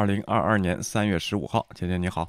[0.00, 2.26] 二零二二年三月十五号，姐姐你好，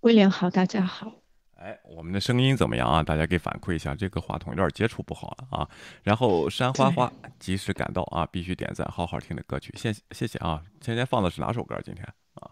[0.00, 1.10] 威廉好，大家好。
[1.54, 3.02] 哎，我们的声音怎么样啊？
[3.02, 5.66] 大家给反馈一下，这个话筒有点接触不好了啊。
[6.02, 10.62] 然后山花花及时赶到啊，必须点赞，好好听的歌曲，谢谢谢谢啊。
[10.78, 11.80] 今天放的是哪首歌？
[11.82, 12.50] 今天啊，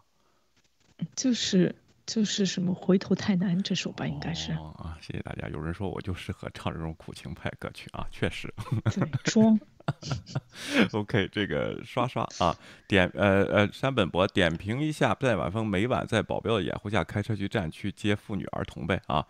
[1.15, 4.97] 就是就是什么回头太难这首吧，应该是啊。
[5.03, 8.51] 谢谢大家，有人说我就适合唱这种苦情派歌曲啊，确实。
[9.25, 9.61] 装。
[10.93, 12.57] OK，这个刷刷啊，
[12.89, 19.27] 点呃呃，山本博点评一下在晚风每晚在保镖的掩护下开车去站区接妇女儿童呗啊，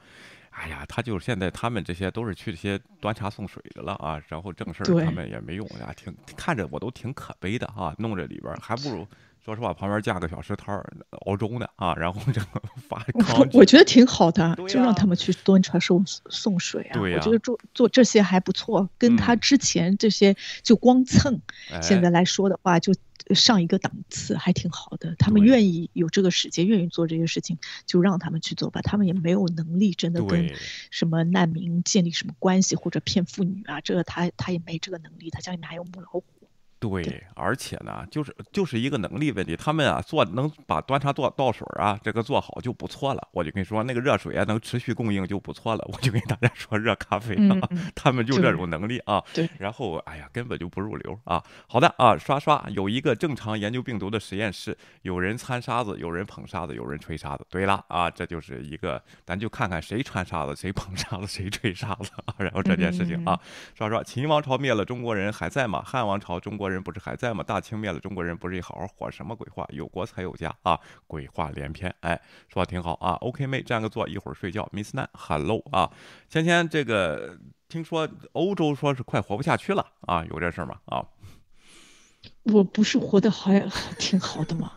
[0.51, 9.06] 哎呀，他就是现在他们这些都是去这些端茶送水的了啊，然后正事儿他们也没用呀，挺看着我都挺可悲的啊，弄这里边还不如。
[9.45, 10.91] 说实话，旁边架个小石摊儿
[11.27, 12.47] 熬粥呢啊，然后这个
[12.89, 16.95] 发我我觉得挺好的，就让他们去端茶送送水啊。
[16.95, 21.39] 对我觉得做做这些还不错，跟他之前这些就光蹭，
[21.83, 22.95] 现在来说的话就
[23.34, 25.15] 上一个档次，还挺好的。
[25.19, 28.81] 他们愿意有这个时间，愿意做这些事情，就让他们去做吧。
[28.81, 30.50] 他们也没有能力真的跟
[30.91, 35.28] 什么难民建立什么关系，或者骗妇女啊，这个他他也没这个能力。
[35.28, 36.25] 他家里面还有母老虎。
[37.03, 39.57] 对，而且呢，就是就是一个能力问题。
[39.57, 43.29] 他们啊，做能把端茶做倒水啊，这个做好就不错了。
[43.33, 45.85] 我就跟你说，那个热水啊，能持续供应就不错了。
[45.93, 47.57] 我就跟大家说，热咖啡啊，
[47.95, 49.23] 他们就这种能力啊。
[49.33, 49.49] 对。
[49.59, 51.43] 然后，哎呀，根本就不入流啊。
[51.67, 57.47] 好的啊，刷刷，有一个正常研究病毒的实验室，有人掺沙子，有人捧沙子，有人吹沙子。
[57.49, 62.11] 对了啊，这就是一个，咱就看看谁掺沙子，谁捧沙子，谁吹沙子。
[62.37, 63.41] 然后这件事情啊，
[63.75, 65.83] 刷刷，秦王朝灭了，中国人还在吗？
[65.83, 66.74] 汉王朝中国人。
[66.75, 67.43] 人不是还在吗？
[67.43, 69.11] 大清灭了，中国人不是也好好活？
[69.11, 69.67] 什么鬼话？
[69.71, 70.79] 有国才有家啊！
[71.07, 71.95] 鬼话连篇。
[72.01, 73.12] 哎，说的挺好啊。
[73.21, 74.69] OK 妹，占个座，一会儿睡觉。
[74.73, 75.91] Miss Nan，Hello 啊。
[76.29, 80.25] 芊芊，这个听说欧洲说是快活不下去了啊？
[80.27, 80.81] 有这事吗？
[80.87, 81.07] 啊？
[82.45, 83.67] 我不是活得还
[83.99, 84.73] 挺好的吗？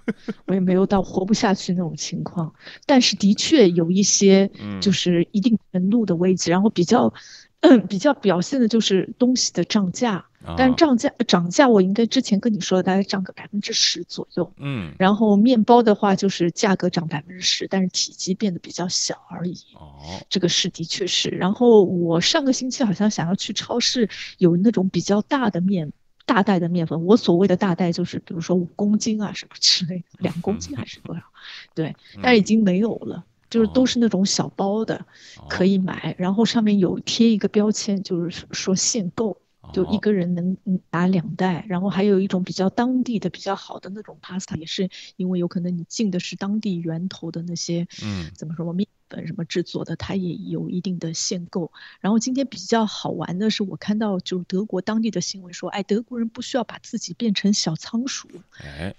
[0.46, 2.54] 我也没有到活不下去那种情况，
[2.86, 4.50] 但是的确有一些，
[4.82, 7.14] 就是一定程度的危机，然后比较。
[7.62, 10.26] 嗯，比较表现的就是东西的涨价，
[10.56, 14.54] 但是涨价涨价，我应该之前跟你说的，大概涨个百分之十左右。
[14.58, 19.56] 嗯，然后面包的话，就是价格涨百分之十，但是体积变得比较小而已。
[19.74, 19.98] 哦，
[20.30, 21.30] 这个是的确是。
[21.30, 24.08] 然后我上个星期好像想要去超市，
[24.38, 25.92] 有那种比较大的面，
[26.28, 27.06] 大袋的面粉。
[27.06, 31.22] 我所谓的大袋就是，比如说五公斤啊什么之类的，两公斤还是多少？
[31.74, 33.26] 对，但是已经没有了。
[33.50, 35.06] 就是都是那种小包的，
[35.48, 39.38] 可以买，然后上面有贴一个标签，就是说限购，
[39.72, 40.58] 就一个人能
[40.92, 41.66] 拿两袋。
[41.68, 48.88] 然后还有一种比较当地的、比较好的那种 pasta，也是因为有可能你进的是当地源头的那些，嗯，怎么说面。
[49.08, 51.72] 本什么制作的，它也有一定的限购。
[52.00, 58.28] 然后今天比较好玩的是，我看到就德国当地的新闻说，哎，德国人不需要把自己变成小仓鼠，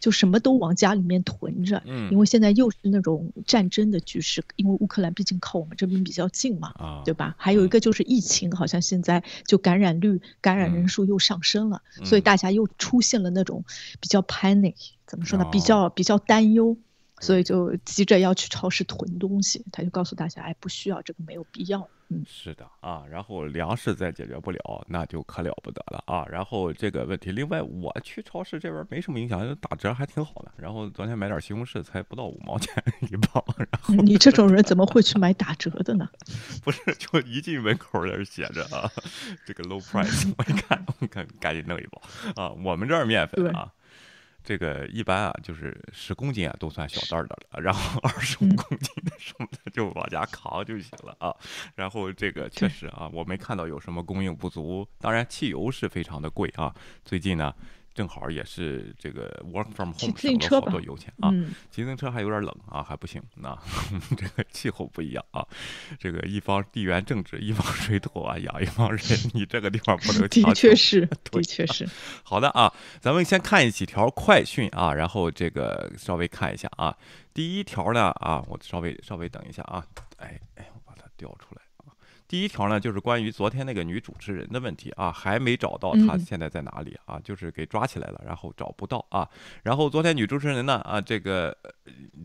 [0.01, 1.83] 就什么都往家里面囤着。
[1.87, 7.35] 嗯，因为现在又是那种战争的局势，因为乌克兰毕竟靠我们这边比较近嘛，啊，对吧？
[7.39, 13.65] 还有一个就是疫情，好像现在就感染率、感染人数又上升了，所以大家又出现了那种
[14.01, 14.75] 比较 panic，
[15.07, 15.45] 怎么说呢？
[15.51, 16.77] 比较比较担忧。
[17.21, 21.89] 所以就急着要去超市囤东西，他就告诉大家，哎，不需要这个，没有必要。
[22.11, 26.25] 嗯，是的啊，然后粮食再解决不了，那就可了不得了啊。
[26.31, 30.51] 然后这个问题，另外我去超市这边没什么影响，打折还挺好的。
[30.56, 32.73] 然后昨天买点西红柿才不到五毛钱
[33.12, 33.45] 一包。
[33.59, 36.09] 然后你这种人怎么会去买打折的呢？
[36.65, 38.91] 不是，就一进门口那写着啊，
[39.45, 42.00] 这个 low price，我一看，我看赶紧弄一包
[42.43, 42.50] 啊。
[42.65, 43.70] 我们这儿面粉啊。
[44.49, 51.37] 这个一般啊，就是十公斤啊都算小袋的了，然后 二十五公斤的什么的就往家扛就行了啊。
[51.75, 54.89] 然后这个确实啊，我没看到有什么供应不足。
[55.00, 56.75] 当然，汽油是非常的贵啊。
[57.05, 57.55] 最近呢。
[57.99, 61.33] 正好也是这个 work from home 省了好多油钱啊，
[61.69, 63.21] 骑自行车还有点冷啊，还不行。
[63.35, 63.59] 那
[64.17, 65.45] 这个气候不一样啊，
[65.99, 69.03] 这个一方地缘政治，一方水土啊，养一方人，
[69.35, 71.89] 你这个地方不能 的确是， 的确是。
[72.23, 76.97] 好的啊，咱们先看几条快讯啊，然后这个稍微看一下啊。
[77.35, 79.85] 第一条呢啊，我稍微稍微等一下啊，
[80.19, 81.62] 哎哎，我把它调出来。
[82.29, 89.27] 第一条呢，就是关于昨天那个女主持人的问题啊，还没找到她现在在哪里啊，就是给抓起来了，然后找不到啊。
[89.63, 91.57] 然后昨天女主持人呢啊，这个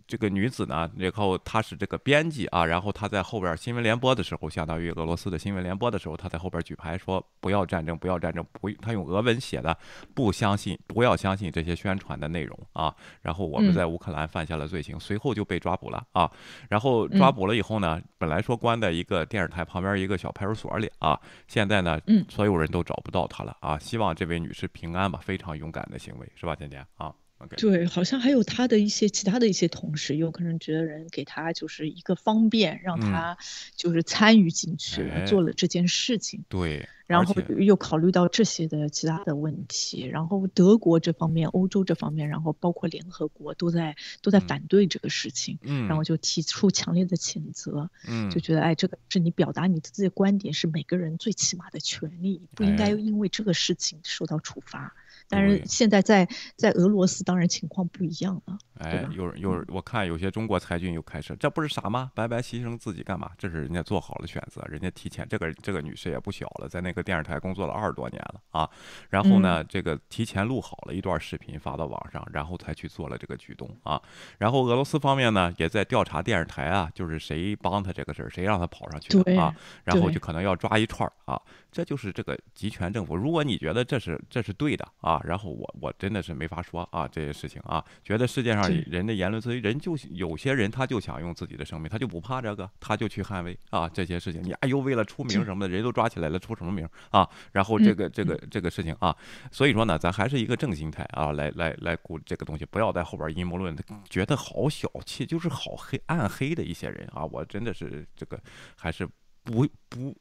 [0.06, 9.78] 这个女子呢，然后她是这个编辑啊，然后她在后边新闻联播的时候，相当于俄罗斯的新闻联播的时候，她在后边举牌说不要战争，不要战争，不，她用俄文写的，
[10.14, 12.94] 不相信，不要相信这些宣传的内容啊。
[13.22, 16.30] 然后我们在乌克兰犯下了罪行，随后就被抓捕了啊。
[16.68, 19.93] 然后抓捕了以后呢，本来说关在一个电视台旁边。
[19.98, 22.00] 一个小派出所里啊，现在呢，
[22.30, 23.78] 所有人都找不到他了啊！
[23.78, 27.14] 希望这位女士平安吧，非常勇敢的行为，是吧，甜甜啊？
[27.44, 33.38] OK，对，好像还有他的一些其他的一些同事，有可能觉得人给他就是一个方便，让嗯他
[33.76, 36.44] 就是参与进去做了这件事情。
[36.50, 54.96] 对，然后又考虑到这些的其他的问题，然后德国这方面、欧洲这方面，然后包括联合国都在都在嗯反对这个事情，嗯，然后就提出强烈的谴责，嗯就觉得哎，这个是你表达你自己的观点是每个人最起码的权利，不应该哎因为这个事情受到处罚。
[55.34, 58.42] 但是现在在在俄罗斯，当然情况不一样了。
[58.46, 62.12] 吧，哎有人有，我看有些中国裁军又开始，这不是傻吗？
[62.14, 63.32] 白白牺牲自己干嘛？
[63.38, 68.70] 这是人家做好了选择，人家提前，这个这个女士也不小了，在那个电视台工作了二十多年了啊。
[69.10, 74.02] 然后呢，这个提前录好了一段视频发到网上，然后才去做了这个举动啊。
[74.38, 79.54] 然后俄罗斯方面呢，也在调查电视台啊，就是谁帮他这个事儿，谁让他跑上去的啊。
[79.84, 81.42] 然后就可能要抓一串儿啊。
[81.74, 83.16] 这就是这个集权政府。
[83.16, 94.44] 如果你觉得这是这是对的啊，然后我我真的是没法说啊这些事情啊，觉得世界上人的言论自由，人就有些人他就想用自己的生命，他就不怕这个，他就去捍卫啊这些事情。
[94.44, 97.28] 你哎呦为了出名什么的，人都抓起来了，出什么名啊？
[97.52, 99.16] 然后这嗯个这个这个事情啊，
[99.52, 103.76] 所以说呢，咱还是一个正心态啊，来来来顾这个东西，不要在后边阴谋论，
[104.10, 108.40] 觉得好小气，就是好黑暗黑的一些人啊，我真的是这个
[108.78, 109.08] 还是
[109.44, 110.16] 不不。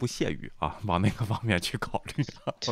[0.00, 2.24] 不屑于啊，往那个方面去考虑。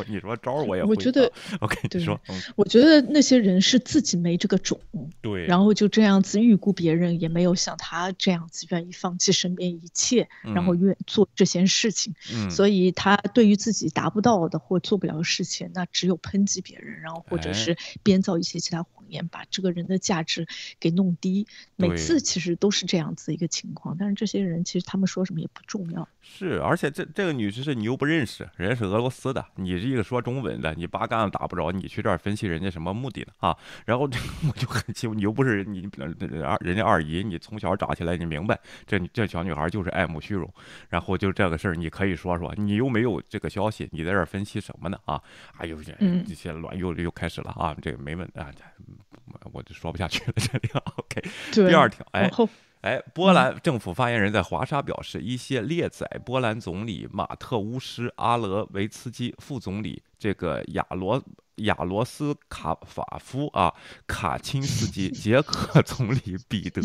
[0.07, 4.79] 你说招儿我也会我觉得啊，OK，你说，嗯，我觉得那些人是自己没这个种，
[5.21, 12.15] 对，然后就这样子预估别人，也没有像他这样子愿意放弃身边一切，然后嗯愿做这些事情。
[12.33, 20.47] 嗯，所以他对于自己达不到的或做不了的事情，那只有抨击别人，然后或者哎是编造一些其他谎言，把这个人的价值
[20.79, 21.45] 给弄低。
[21.75, 26.07] 每次其实都是这样子一个情况，但是这些人其实他们说什么也不重要。
[26.21, 33.57] 是，而且这这个女士是你又不认识，人家是俄罗斯的，你是一个说中文的，你八竿子打不着，你去这儿分析人家什么目的呢啊？
[33.85, 34.17] 然后这
[34.47, 35.85] 我就很奇怪，你又不是你
[36.41, 38.57] 二人家二姨，你从小长起来你明白，
[38.87, 40.49] 这这小女孩就是爱慕虚荣，
[40.87, 45.21] 然后就这个事儿你可以说说，你又没有这个消息，你在这儿分析什么呢啊？
[45.57, 48.49] 哎呦，这嗯这些乱又又开始了啊，这个没问啊，
[49.51, 51.21] 我就说不下去了，这里 OK。
[51.51, 52.31] 第二条，哎
[52.81, 61.21] 哎，波兰政府发言人在华沙表示，一些列载波兰总理马特乌斯、阿勒维茨基副总理这个亚罗
[61.57, 63.73] 亚罗斯卡法夫啊、
[64.07, 66.81] 卡钦斯基、捷克 总理彼得、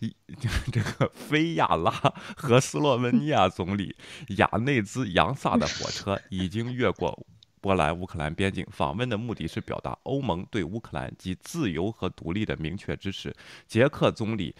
[0.00, 0.12] 一
[0.72, 1.92] 这个菲亚拉
[2.36, 3.94] 和斯洛文尼亚总理
[4.38, 7.26] 亚内兹扬萨的火车已经越过。
[7.60, 13.34] 波兰乌克兰边境访问的目的是表达欧盟对乌克兰及自由和独立的明确支持。
[13.66, 14.54] 捷克总理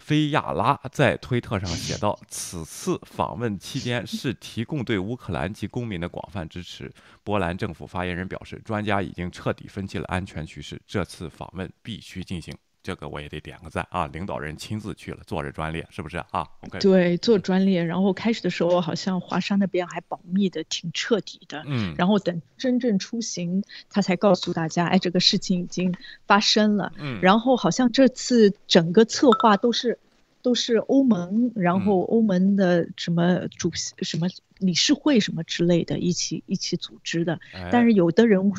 [0.00, 6.92] 菲亚拉在推特上写道：“此次访问期间是提供对乌克兰及公民的广泛支持。”
[7.22, 12.52] 波兰政府发言人表示，专家已经彻底分析了安全局势，这次访问必须进行。
[12.82, 14.06] 这个我也得点个赞啊！
[14.06, 25.94] 领导人亲自去了，坐着专列，是不是啊？OK，对做专列，然后开始的时候好像华沙那边还保密的挺彻底的，嗯，然后等真正出行，他才告诉大家，哎，这个事情已经
[26.26, 26.92] 发生了。
[26.96, 29.98] 嗯，然后好像这次整个策划都是
[30.42, 34.28] 都是欧盟，然嗯后欧盟的什么主席、什么
[34.58, 37.38] 理事会什么之类的，一起一起组织的。
[37.70, 38.52] 但哎是有的人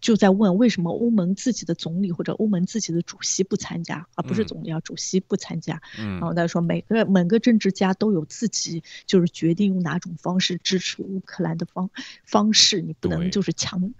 [0.00, 5.80] 就在问，为什么欧盟自己的总理或者欧盟自己的主席不参加，而不是嗯总理啊，主席不参加？
[5.98, 11.90] 嗯然后他说，每个每个政治家都有自己就是决定用哪种方式支持乌克兰的方
[12.24, 13.92] 方式，你不能就是强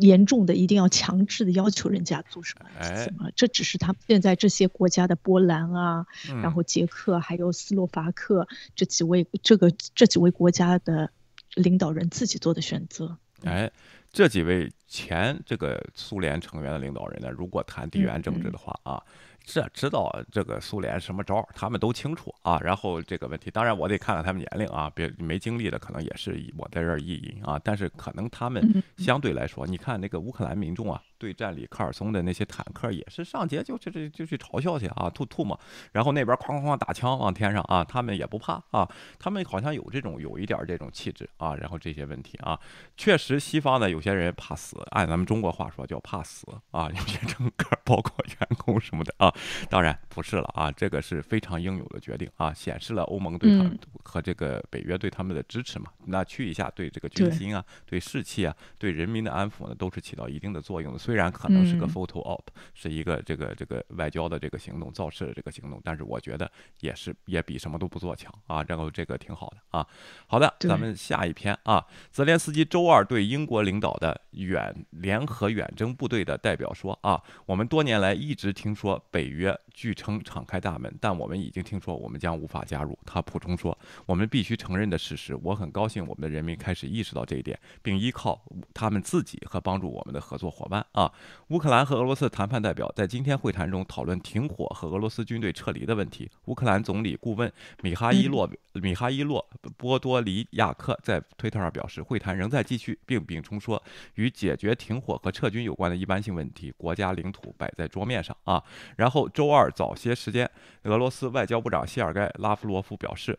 [0.00, 3.04] 严重的一定要强制的要求人家做什么哎。
[3.04, 11.10] 什么，这只是他们现在这些国家的波兰啊，然嗯后捷克还有斯洛伐克这几位这个这几位国家的
[11.54, 13.16] 领导人自己做的选择。
[13.44, 13.70] 哎，
[14.12, 19.02] 这几位前这个苏联成员的领导人呢，如果谈地缘政治的话啊，
[19.44, 22.58] 这知道这个苏联什么招儿，他们都清楚啊。
[22.62, 27.60] 然后这个问题，当然我得看看他们年龄啊，别没经历的可能也是我在这儿意淫啊。
[27.62, 35.56] 但是可能他们嗯相对来说，你看那个乌克兰民众啊，对战里科尔松的那些坦克也是上街就就就就去嘲笑去啊，吐吐嘛，
[35.92, 41.54] 然后那边哐哐哐打枪往天上啊，他们也不怕啊，他们好像有这种有一点这种气质啊。
[41.54, 42.58] 然后这些问题啊，
[42.96, 49.34] 确实西方的有些人怕死，按咱们中国话说叫怕死啊，有些政客包括员工什么的啊，啊？
[49.68, 55.90] 当然不是了啊，这个是非常应有的决定啊，显示了欧盟对他们和这个北约对他们的支持嘛。
[56.06, 60.98] 那去一下对这个军心啊、对士气啊、对人民的安抚呢，都是起到一定的作用的。
[61.10, 66.48] 虽然可能是个 photo op，是一个这个这个外交的这个行动、造势的这个行动，但是我觉得
[66.82, 68.64] 也是也比什么都不做强啊。
[68.68, 69.84] 然后这个挺好的啊。
[70.28, 82.96] 好的，咱们下一篇啊，泽连斯基周二对英国领导的远联合远征部队的代表说啊，我们多年来一直听说北约据称敞开大门，但我们已经听说我们将无法加入。
[83.04, 83.76] 他补充说，
[84.06, 85.36] 我们必须承认的事实。
[85.42, 88.40] 我很高兴我们的人民开始意识到这一点，并依靠
[88.72, 90.99] 他们自己和帮助我们的合作伙伴啊。
[91.48, 96.30] 乌克兰和俄罗斯谈判代表在今天会谈中讨论停火和俄罗斯军队撤离的问题。
[96.46, 97.52] 乌克兰总理顾问
[97.82, 99.44] 米哈伊洛米哈伊洛
[99.76, 103.82] 波多黎亚克在推特上表示，会谈仍在继续，并补充说，
[104.14, 108.62] 与解决停火和撤军有关的一般性问题，国家领土摆在桌面上啊。
[108.96, 110.48] 然后周二早些时间，
[110.84, 113.36] 俄罗斯外交部长谢尔盖拉夫罗夫表示，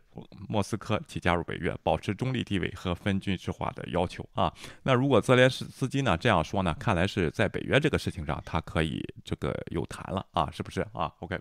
[0.49, 4.53] 莫斯科即加入北约，保持中立地位和分军事化的要求啊。
[4.83, 11.39] 那如果泽连斯基呢这样说呢，看来是在北约这个事情上，他可以这个有谈了啊，是不是啊？OK。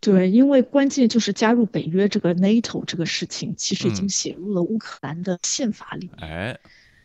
[0.00, 6.28] 对，因为关键就是加入北约这个 NATO 这个事情，其实已经写入了乌克兰的宪法里面。
[6.28, 6.60] 哎。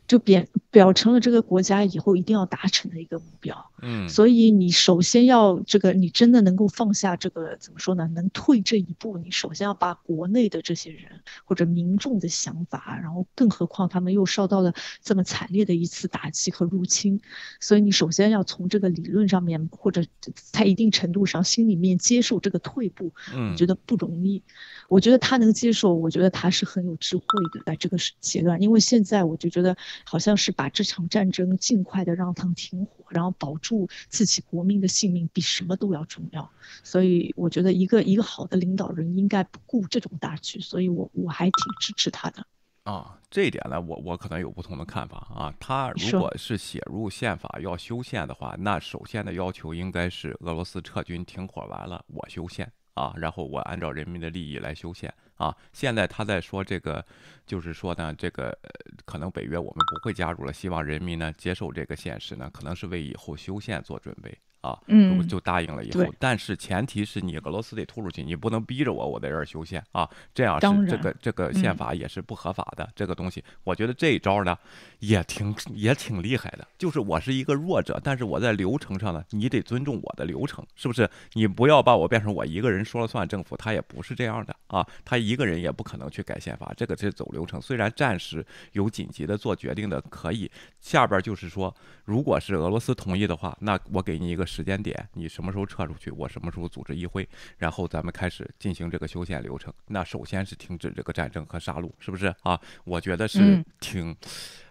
[0.08, 8.08] 就表表成了这个国家以后一定要达成的一个目标，嗯，所以你首先要这个，你真的能够放下这个怎么说呢？
[8.14, 17.20] 能退这一步，你首先要把国内的这些人或者民众的想法，然后更何况他们又受到了这么惨烈的一次打击和入侵，
[17.60, 20.04] 所以你首先要从这个理论上面或者
[20.36, 24.44] 在一定程度上心里面接受这个退步，嗯，我觉得不容易。
[24.88, 29.76] 我觉得他能接受，我觉得他是很有智慧的，在这个阶段，因为现在我就觉得。
[30.04, 36.50] 好像是把这场战争尽快的让它停火，然后保住自己国民的性命，比什么都要重要。
[36.84, 42.46] 所以我觉得一个一个好的领导人应该不顾这种大局，所以我我还挺支持他的。
[42.84, 45.52] 啊，这一点呢，我我可能有不同的看法啊。
[45.60, 55.12] 他如果是写入宪法要修宪的话，那首先的要求应该是俄罗斯撤军停火完了，我修宪啊，然后我按照人民的利益来修宪。
[55.36, 57.06] 啊，现在他在说这个，
[57.46, 58.58] 就是说呢，这个
[59.06, 64.38] 可能北约我们不会加入了，希望人民呢接受这个现实呢，可能是为以后修宪做准备。
[64.66, 72.90] 啊，嗯，就答应了以后，但是前提是你俄罗斯得突出去，你不能逼着我，我在这儿修宪啊，这样是这个这个宪法也是不合法的。
[72.96, 74.58] 这个东西，我觉得这一招呢
[75.00, 76.68] 也挺也挺厉害的。
[76.80, 81.08] 就是我是一个弱者，但是我在流程上呢，你得尊重我的流程，是不是？
[81.34, 87.62] 你不要把我变成我一个人说了算，政府他也不是这样的啊，他一个人也不可能去改宪法，这个是走流程。
[87.62, 91.72] 虽然暂时有紧急的做决定的可以，下边就是说，
[92.04, 94.44] 如果是俄罗斯同意的话，那我给你一个。
[94.56, 96.10] 时间点，你什么时候撤出去？
[96.12, 97.28] 我什么时候组织议会？
[97.58, 99.74] 然后咱们开始进行这个修宪流程。
[99.88, 102.58] 那首先是停止这个战争和杀戮，是不是啊？
[102.86, 104.16] 我觉得是挺，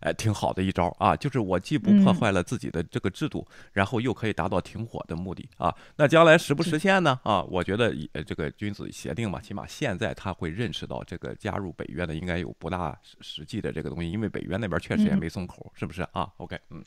[0.01, 1.15] 哎，挺好的一招啊。
[1.15, 5.75] 就是我既不破坏了自己的这个制度，然后又可以达到停火的目的啊。
[5.97, 7.21] 那将来实不实现呢？
[7.25, 7.95] 啊，我觉得
[8.27, 16.83] 这个君子协定嘛，起码现在他会认识到这个加入北约的应该有不大实际的这个东西，因为北约那边确实也没松口，是不是啊？OK，嗯。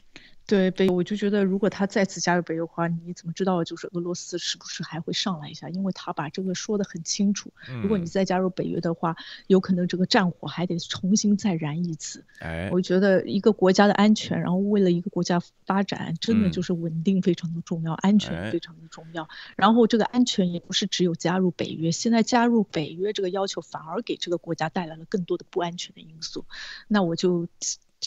[0.48, 5.68] 对北，我就觉得如果他再次加入北约的话，你怎么知道就是俄罗斯是不是还会上来一下？
[5.68, 7.52] 因为他把这个说的很清楚。
[7.84, 12.24] 如果你再加入北约的话，有可能这个战火还得重新再燃一次。
[12.40, 19.28] 哎，我觉得一个国家的安全，然后为了一个国家发展，真的就是稳定非常的重要，安全非常的重要。
[19.58, 26.46] 然后这个安全也不是只有加入北约，现在加入北约这个要求反而给这个国家带来了更多的不安全的因素。
[26.88, 27.50] 那我就。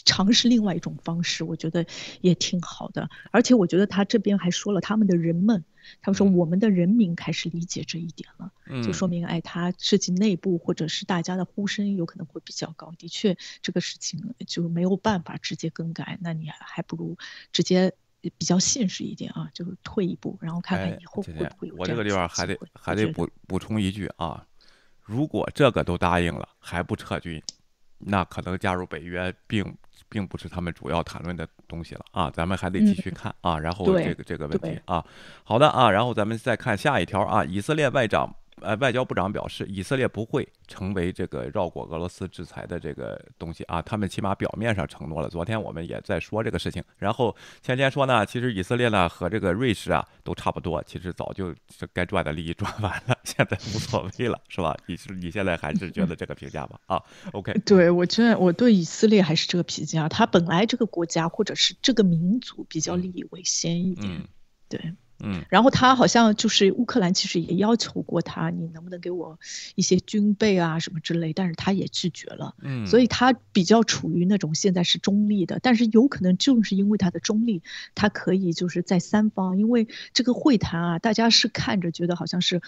[0.05, 1.85] 尝试另外一种方式，我觉得
[2.21, 3.09] 也挺好的。
[3.31, 5.63] 而且我觉得他这边还说了，他们的人们，
[6.01, 8.51] 他们说我们的人民开始理解这一点了，
[8.83, 12.91] 就说明哎，他涉及内部或者是大家的呼声有可能会比较高。
[12.97, 17.17] 的确，这个事情就没有办法直接更改，那你还不如
[17.51, 21.75] 直接比较现实一点啊，就是退一步，然后看看以后会不会有。
[21.75, 24.45] 我这个地方还得还得补补充一句啊，
[25.01, 27.41] 如果这个都答应了还不撤军，
[27.97, 29.77] 那可能加入北约并。
[30.11, 35.03] 并不是他们主要谈论的东西了啊，咱们还得继续看啊，然后这个这个问题啊，
[35.43, 38.35] 好的啊，然后咱们再看下一条啊，以色列外长。
[38.59, 43.81] 呃，外交部长表示，以色列不会成为这个绕过俄罗斯制裁的这个东西啊。
[43.81, 45.29] 他们起码表面上承诺了。
[45.29, 46.83] 昨天我们也在说这个事情。
[46.97, 51.55] 然后前天说呢，其实以色列呢和这个瑞士啊都差不多，其实早就
[51.93, 54.77] 该赚的利益赚完了， 现在无所谓了，是吧？
[54.85, 56.79] 你是你现在还是觉得这个评价吧？
[56.85, 57.53] 啊，OK。
[57.65, 64.27] 对我觉得我对以色列还是这个评价，他本来这个国家或者是这个民族比较利益为先一点，
[64.69, 64.93] 对。
[65.23, 69.39] 嗯然后他好像就是乌克兰，其实也要求过他，你能不能给我
[69.75, 72.55] 一些军备啊什么之类，但是他也拒绝了。
[72.61, 77.61] 嗯，所以他比较处于那种现在是中立的，但是有可能就是因为他的中立，
[77.95, 82.61] 他可以就是在三方，因为这个会谈啊，大家是看着觉得好像是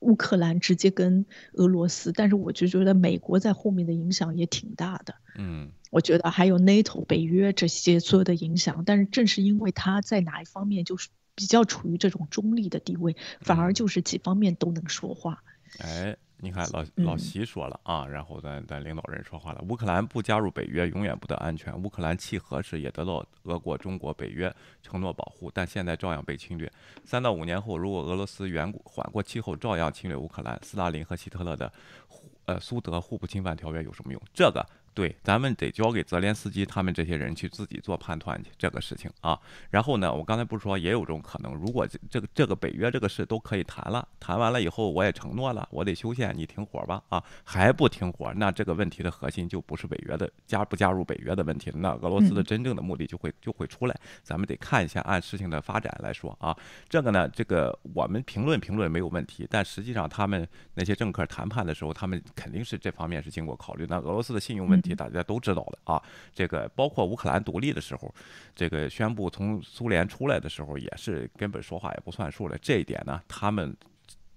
[0.00, 5.14] 乌克兰直接跟俄罗斯，但是我就觉得美国在后面的影响也挺大的。
[5.36, 15.42] 嗯我觉得还有 NATO、北约这些所有的影响，但是正是因为他在哪一方面就是比较处于这种中立的地位，反而就是几方面都能说话。
[15.78, 21.74] 哎，你看老老嗯习说了啊，然后咱咱领导人说话了，乌克兰不加入北约永远不得安全。
[21.82, 26.70] 乌克兰契合时也得到俄国、中国、北约承诺保护，但现在照样被侵略。
[27.04, 31.72] 三到五年后，如果俄罗斯远缓过气后照样侵略乌克兰，斯大林和希特勒的
[32.06, 34.20] 互呃苏德互不侵犯条约有什么用？
[34.34, 34.64] 这个。
[34.94, 39.38] 对，咱们得交给泽连斯基他们这些人去自己做判断去这个事情啊。
[39.70, 53.96] 然后呢，我刚才不是说也有种可能，如果这这个这个北约这个事都可以谈了，谈完了以后我也承诺了，我得修宪，你停火吧啊，还不停火，那这个问题的核心就不是北约的加不加入北约的问题了，那俄罗斯的嗯真正的目的就会就会出来。
[54.22, 56.54] 咱们得看一下，按事情的发展来说啊，
[56.90, 63.86] 这个呢，这个我们评论评论没有问题，但实际上他们那些政客谈判的时候，他们肯定是这方面是经过考虑。
[63.88, 66.02] 那俄罗斯的信用问题大家都知道的啊，
[66.34, 68.12] 这个包括乌克兰独立的时候，
[68.54, 72.58] 这个宣布从苏联出来的时候，也是根本说话也不算数了。
[72.58, 73.74] 这一点呢，他们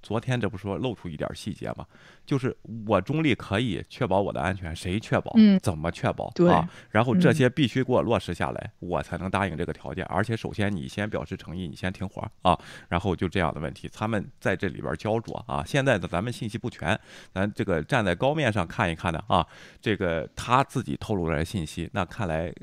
[0.06, 1.84] 昨天这不说露出一点细节吗？
[2.28, 5.34] 就是我中立可以确保我的安全，谁确保？
[5.36, 6.32] 嗯怎么确保？
[6.36, 10.06] 对啊，然后这嗯些必须给我落实下来，我才能答应这个条件。
[10.06, 12.56] 而且首先你先表示诚意，你先停火啊，
[12.88, 15.64] 然后就这样的问题，他们在这里边焦灼啊。
[15.66, 17.00] 现在的咱们信息不全，
[17.34, 19.44] 咱这个站在高面上看一看呢啊，
[19.82, 22.54] 这个他自己透露出来的信息，那看来。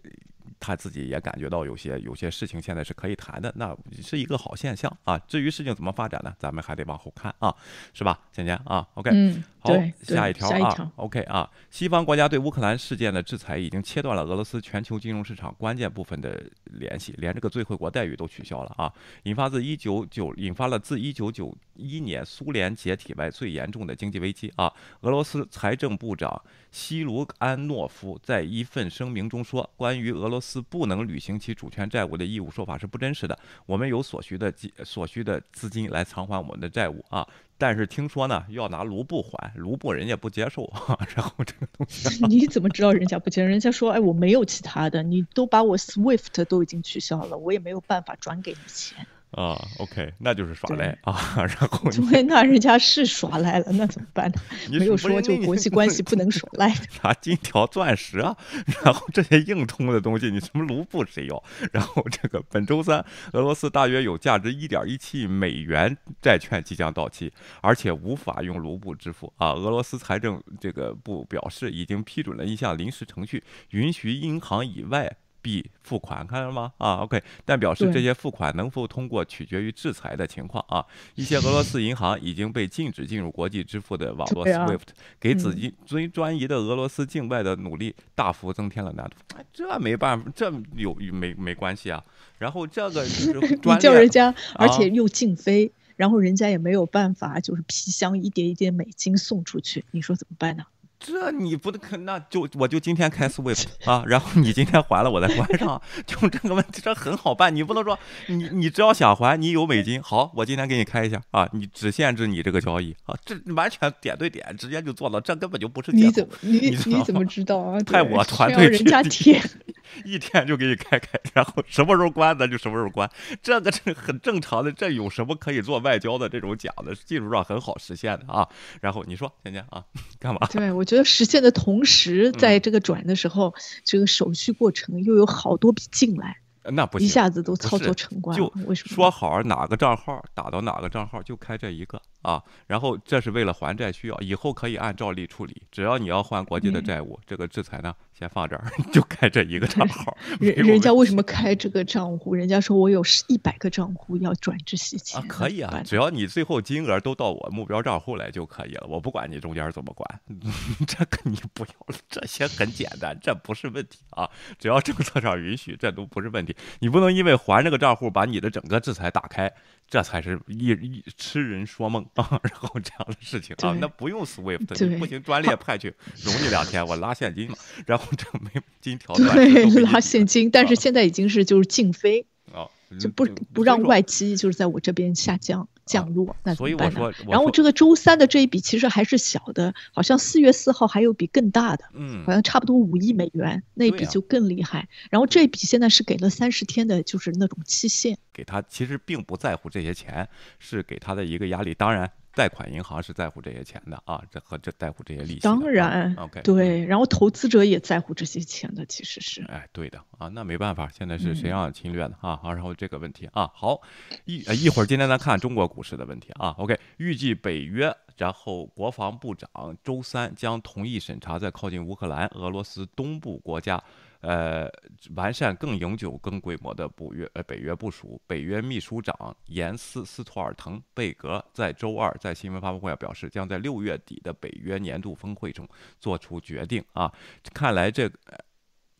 [0.62, 5.18] 他自己也感觉到有些有些事情现在是可以谈的，那是一个好现象啊。
[5.27, 7.53] 至于事情怎么发展呢，咱们还得往后看啊，
[7.92, 9.72] 是吧，芊芊啊？OK，嗯，好
[10.03, 18.92] 下一条啊一条，，OK 啊，西方国家对乌克兰事件的制裁已经切断了俄罗斯全球金融市场关键部分的联系，连这个最惠国待遇都取消了啊，
[19.25, 24.72] 引发自一九九引发了自一九九一年苏联解体外最严重的经济危机啊。
[25.01, 37.26] 俄罗斯财政部长西卢安诺夫在一份声明中说，关于俄罗斯是不能履行其主权债务的义务说法是不真实的，我们有所需的基所需的资金来偿还我们的债务啊。
[37.56, 40.70] 但是听说呢，要拿卢布还，卢布人家不接受，
[41.14, 43.42] 然后这个东西 你怎么知道人家不接？
[43.44, 49.06] 人家说，哎，我没有其他的，你都把我 SWIFT 都已经取消了，我也没有办法转给你钱。
[49.33, 54.40] 啊，OK，那就是耍赖啊，然后 你对，那人家是耍赖了，那怎么办呢？
[54.79, 56.83] 没有说就国际关系不能 耍赖的。
[57.03, 58.37] 拿金条、钻石啊，
[58.85, 61.42] 然后这些硬通的东西，你什么卢布谁要？
[61.73, 69.53] 然后这个本周三，俄罗斯大约有价值1.17亿美元债券即将到期，而且无法用卢布支付啊。
[69.53, 75.11] 俄罗斯财政这个部表示，已经批准了一项临时程序，允许银行以外。
[75.42, 76.72] 币付款，看到吗？
[76.78, 80.83] 啊，OK，但表示这些付款能否通过，取决于制裁的情况啊。
[81.16, 84.88] 一些俄罗斯银行已经被禁止进入国际支付的网络 SWIFT，
[85.20, 89.37] 给嗯自己最专一的俄罗斯境外的努力大幅增添了难度。
[89.37, 92.02] 哎这没办法，这有没没关系啊。
[92.38, 100.64] 然后这个就是 你叫人家，而啊且又禁飞，然后人家也没有办法，就是皮箱一叠一叠美金送出去，你说怎么办呢？
[101.04, 107.54] 这你不可那就我就今天开 SWIFT 啊，然后你今天还了，我再还上， 就这个问题这很好办。
[107.54, 117.78] 你不能说你你只要想还，你有美金，好，我今天给你开一下啊，你只限制你这个交易啊，这完全点对点，直接就做到，这根本就不是你怎么你你怎么知道啊？
[117.84, 119.42] 派我团队去贴，
[120.04, 123.10] 一天就给你开开，然后什么时候关咱就什么时候关，
[123.42, 128.48] 这个是很正常的，这有什么可以做外交的这种讲的，技术上很好实现的啊。
[128.80, 129.84] 然后你说芊芊啊，
[130.18, 130.46] 干嘛？
[130.50, 138.52] 对，我觉得实现的同时，嗯在这个转的时候，这个手续过程又有好多笔进来，那不行，下子都操作成功就了。
[138.66, 138.94] 为什么？
[138.94, 145.62] 说好哪个账号打到哪个账号就开这一个啊，然后这是为了还债需要，以后可以按照例处理。
[145.70, 150.16] 只要你要还国际的嗯债务，这个制裁呢先放这儿， 就开这一个账号。
[150.38, 152.35] 人人家为什么开这个账户？
[152.37, 160.20] 人家说我有一百个账户要转这些钱啊，可以啊，只要你最后金额都到我目标账户来就可以了，我不管你中间怎么管，
[160.87, 166.54] 这个你不要了，这些很简单，这不是问题啊，只要政策上允许，这都不是问题。
[166.78, 169.52] 你不能因为还这个账户把你的整个制裁打开，
[169.92, 178.50] 这才是一一痴人说梦啊， 然后这样的事情啊，那不用 SWIFT，不行专 列派去容你两天，我拉现金嘛，然后这没
[178.81, 182.24] 金条 对，拉现金，但是啊现在已经是就是禁飞，
[182.55, 182.64] 啊，
[182.98, 194.88] 就不不让外机就是在我这边下降降落，那所以我说，然后这个周三的这一笔其实还是小的，好像四月四号还有笔更大的，嗯，好像差不多五亿美元，那一笔就更厉害。
[195.11, 201.75] 然后这一笔现在是给了三十天的，就是那种期限，给他其实并不在乎这些钱，是给他的一个压力。
[201.75, 202.11] 当然。
[202.35, 205.40] 贷款银行是在乎这些钱的啊，这和这在乎这些利息。
[205.40, 209.42] 当然，OK，对，然后投资者也在乎这些钱的，其实是。
[209.45, 212.37] 哎，对的啊，那没办法，现在是谁让侵略的啊？
[212.37, 213.81] 好，然后这个问题啊，好
[214.25, 219.49] 一一会儿今天咱看中国股市的问题啊，OK，预计北约然后国防部长
[219.85, 223.83] 周三将同意审查在靠近乌克兰、俄罗斯东部国家。
[224.22, 224.70] 呃，
[225.16, 228.20] 完善更永久、更规模的北约呃北约部署。
[228.26, 236.85] 北约秘书长严斯斯托尔滕贝格在周二在新闻发布会上表示，将在六月底的北约年度峰会中做出决定。
[236.92, 237.12] 啊，
[237.52, 238.08] 看来这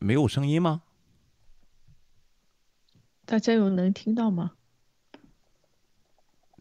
[0.01, 0.83] 没有声音吗？
[3.25, 4.55] 大家有能听到吗？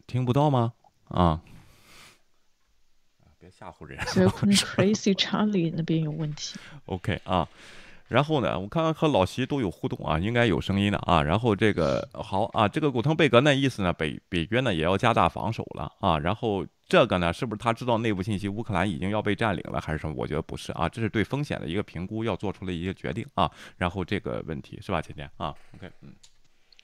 [0.06, 0.74] 听不到吗？
[1.08, 1.42] 啊，
[3.40, 3.98] 别吓唬人。
[3.98, 6.56] 可能 Crazy Charlie 那边有问题。
[6.86, 7.48] OK 啊。
[8.12, 11.22] 然后呢，我看看和老席都有互动啊，应该有声音的啊。
[11.22, 16.18] 然后这个好啊，这个古腾贝格那意思呢，北北约呢也要加大防守了啊。
[16.18, 20.14] 然后这个呢，是不是他知道内部信息，乌克兰已经要被占领了，还是什么？
[20.16, 23.50] 我觉得不是啊，这是对风险的一个评估，要做出了一个决定啊。
[23.78, 26.12] 然后这个问题是吧，倩倩啊？OK，嗯，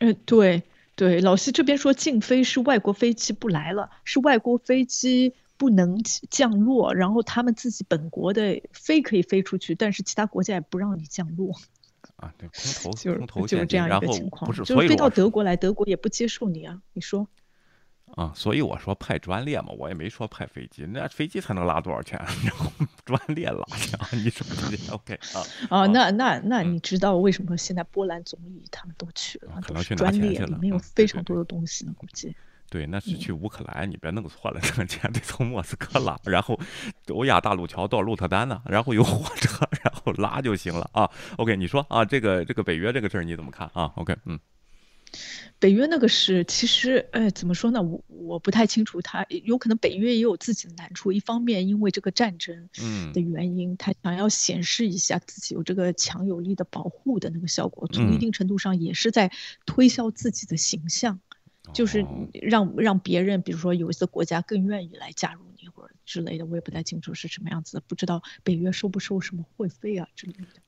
[0.00, 0.62] 嗯，对
[0.96, 5.34] 对，老西这边说禁飞是外国飞机不来了，是外国飞机。
[5.58, 11.54] 不能降落，然后他们自己本国的飞可以飞出去，但是其他国家也不让你降落。
[12.16, 16.80] 啊，对，空投，就是空投就是这样一个情况，就是飞到德国来，德国也不接受你啊。
[16.92, 17.28] 你说？
[18.14, 22.18] 啊，所以我说派专列嘛，我也没说派飞机，那飞机才能拉多少钱？
[22.42, 22.72] 然后
[23.04, 23.62] 专列拉？
[24.12, 25.44] 你说这 OK 啊？
[25.68, 29.60] 啊，那那那你知道为什么现在波兰总理他们都去了？
[29.60, 32.34] 可能去专列里面有非常多的东西呢，估计。
[32.70, 36.59] 对，那是去乌克兰，你别弄错了，这个钱得从莫斯科拉，然后
[37.09, 41.11] 欧亚大陆桥到鹿特丹呢，然后有火车，然后拉就行了啊。
[41.38, 44.38] OK，你说啊，这个这个北约这个事儿你怎么看啊？OK，嗯，
[45.59, 47.81] 北约那个是其实，哎，怎么说呢？
[47.81, 51.11] 我我不太清楚，他有可能北约也有自己的难处。
[51.11, 52.68] 一方面，因为这个战争
[53.14, 59.33] 的原因，他想要显示一下自己有这个强有力的保护的那个效果，从一定程度上也是在
[59.64, 61.18] 推销自己的形象。
[61.72, 70.61] 就是让让别人，比如说有一些国家更愿意来加入你或者之类的，我也不太清楚是什么样子的，不知道北约收不收什么会费啊之类的。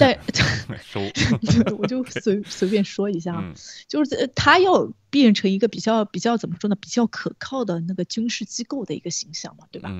[0.00, 0.18] 但
[0.82, 1.00] 收，
[1.78, 3.54] 我就随随便说一下啊，
[3.86, 9.90] 就是他要变成一个比较比较怎么说呢，比较可靠的那个军事机构的一个形象嘛，对吧？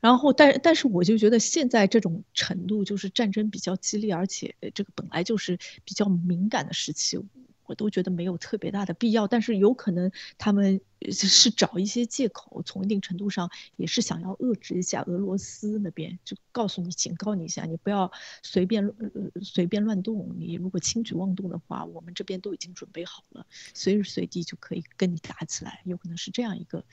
[0.00, 7.18] 然后，但但是我就觉得现在这种程度，就是战争比较激烈，而且这个本来就是比较敏感的时期。
[7.66, 18.10] 我都觉得没有特别大的必要，但是有可能他们是找一些借口，从一定程度上也是想要遏制一下俄罗斯那边，就告诉你、警告你一下，你不要
[18.42, 26.84] 随便呃随便乱动，你如果轻举妄动的话，我们这边都已经准备好了，随时随地就可以跟你打起来，有可能是这样一个，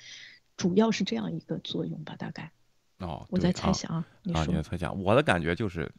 [0.57, 2.51] 主要是这样一个作用吧，大概。
[2.99, 4.45] 哦，我在猜想啊，你说。
[4.45, 5.91] 你在猜想，我的感觉就是。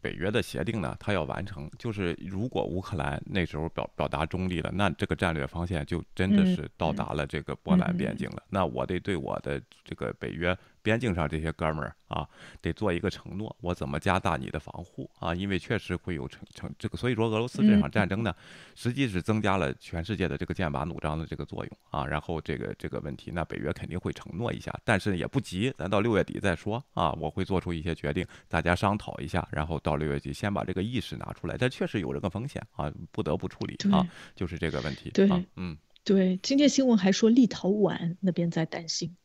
[0.00, 8.42] 北约的协定呢，它要完成，就是如果乌克兰那时候表表达中立了，那这个战略方向就真的是到达了这个波兰边境了。
[8.48, 10.56] 那我得对我的这个北约。
[10.82, 12.28] 边境上这些哥们儿啊，
[12.60, 15.34] 得做一个承诺，我怎么加大你的防护啊？
[15.34, 18.34] 因为确实会有成成这个，所以说俄罗斯这场战争呢，
[18.74, 22.06] 实际是增加了全世界的这个剑拔弩张的这个作用啊。
[22.06, 27.12] 然后这个这个问题，那北约肯定会承诺一下，但是也不急，咱到六月底再说啊。
[27.12, 31.56] 我会做出一些决定，大家商讨一下，然后到六月底先把这个意识拿出来。
[31.58, 35.10] 但确实有这个风险啊，不得不处理啊，就是这个问题。
[35.10, 39.16] 对，嗯，对，今天新闻还说立陶宛那边在担心。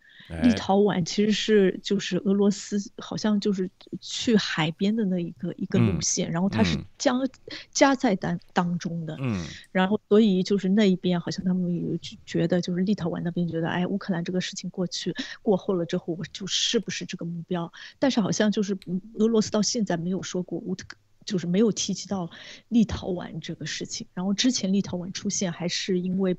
[0.42, 3.70] 立陶宛其实是就是俄罗斯，好像就是
[4.02, 7.28] 去海边的那一个一个路线，然后它是将
[7.72, 17.72] 加在当当中的，嗯，然后所以就是那一边好像他们有觉得就是立陶宛那边觉得，哎，乌克兰这个事情过去过后了之后，我就是不是这个目标？
[18.00, 18.78] 但是好像就是
[19.20, 20.86] 俄罗斯到现在没有说过乌特。
[21.26, 22.30] 就是没有提及到
[22.70, 26.38] 立陶宛这个事情，然后之前立陶宛出现还是因为，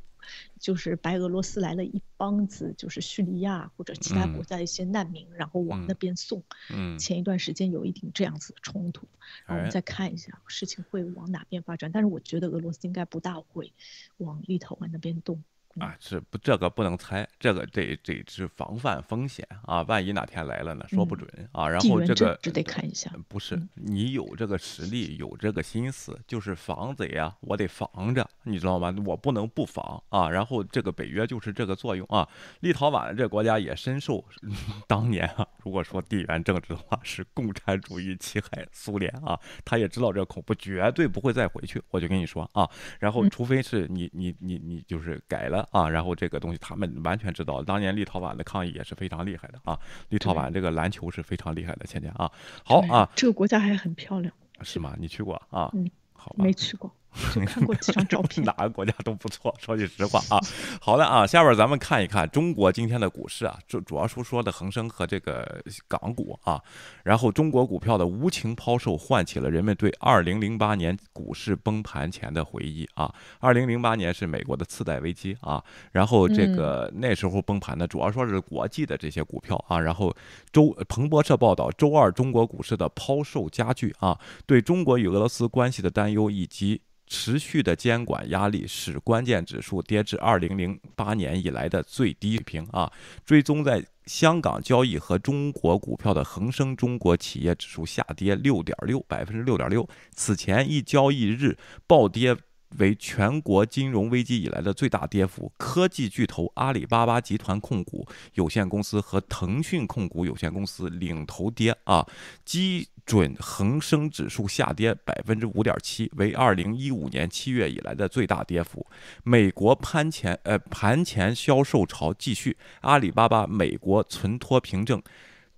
[0.58, 6.42] 就是白俄罗斯来了一帮子，就是叙利亚或者其他国家的一些难民，然后往那边送。
[6.70, 9.06] 嗯，前一段时间有一点这样子的冲突，
[9.44, 11.90] 然后我们再看一下事情会往哪边发展。
[11.92, 13.72] 但是我觉得俄罗斯应该不大会
[14.18, 15.42] 往立陶宛那边动。
[15.80, 21.68] 啊，是不这个不能猜，这个这这是防范风险啊，万一哪天来了呢，说不准啊。
[21.68, 28.94] 然后这个只得看一下，不是你有这个实力，有这个心思，就是防贼啊，我得防着，你知道吗？
[29.04, 30.30] 我不能不防啊。
[30.30, 32.28] 然后这个北约就是这个作用啊。
[32.60, 34.24] 立陶宛这个国家也深受
[34.88, 42.70] 当年啊，如果说地缘政治的话，是共产主义侵害苏联啊，他也知道这个恐怖绝对不会再回去，我就跟你说啊。
[43.00, 45.66] 然后除非是你你你你就是改了。
[45.72, 49.76] 啊，然后这个东西他们完全知道，当年立陶宛的抗议也是非常厉害的啊。
[50.10, 52.30] 立陶宛这个篮球是非常厉害的，倩倩啊。
[52.64, 54.94] 好啊，这个国家还很漂亮，是吗？
[54.96, 55.68] 你去过啊？
[55.74, 56.88] 嗯，好，没去过。
[57.46, 59.54] 看过几张照片， 哪个国家都不错。
[59.58, 60.40] 说句实话啊，
[60.80, 66.60] 好的啊，下边咱们看一看中国今天的股市啊，主主要说说的恒生和这个港股啊。
[67.04, 73.12] 然后中国股票的无情抛售，唤起了人们对2008年股市崩盘前的回忆啊。
[73.40, 79.78] 2008年是美国的次贷危机啊，然后这个那时候崩盘的主要说是国际的这些股票啊。
[79.78, 80.14] 然后
[80.52, 86.82] 周彭博社报道，周二中国股市的抛售加剧啊，对中国与俄罗斯关系的担忧以及。
[87.06, 92.92] 持续的监管压力使关键指数跌至二零零八年以来的最低水平啊！
[93.24, 102.36] 追踪在香港交易和中国股票的恒生中国企业指数下跌六点六百分之六点六，此前一交易日暴跌
[102.78, 105.50] 为全国金融危机以来的最大跌幅。
[105.56, 112.06] 科技巨头阿里巴巴集团控股有限公司和腾讯控股有限公司领头跌啊！
[112.44, 118.84] 基准恒生指数下跌百分之五点七，为二零一五年七月以来的最大跌幅。
[119.22, 125.00] 美国盘前呃盘前销售潮继续，阿里巴巴美国存托凭证。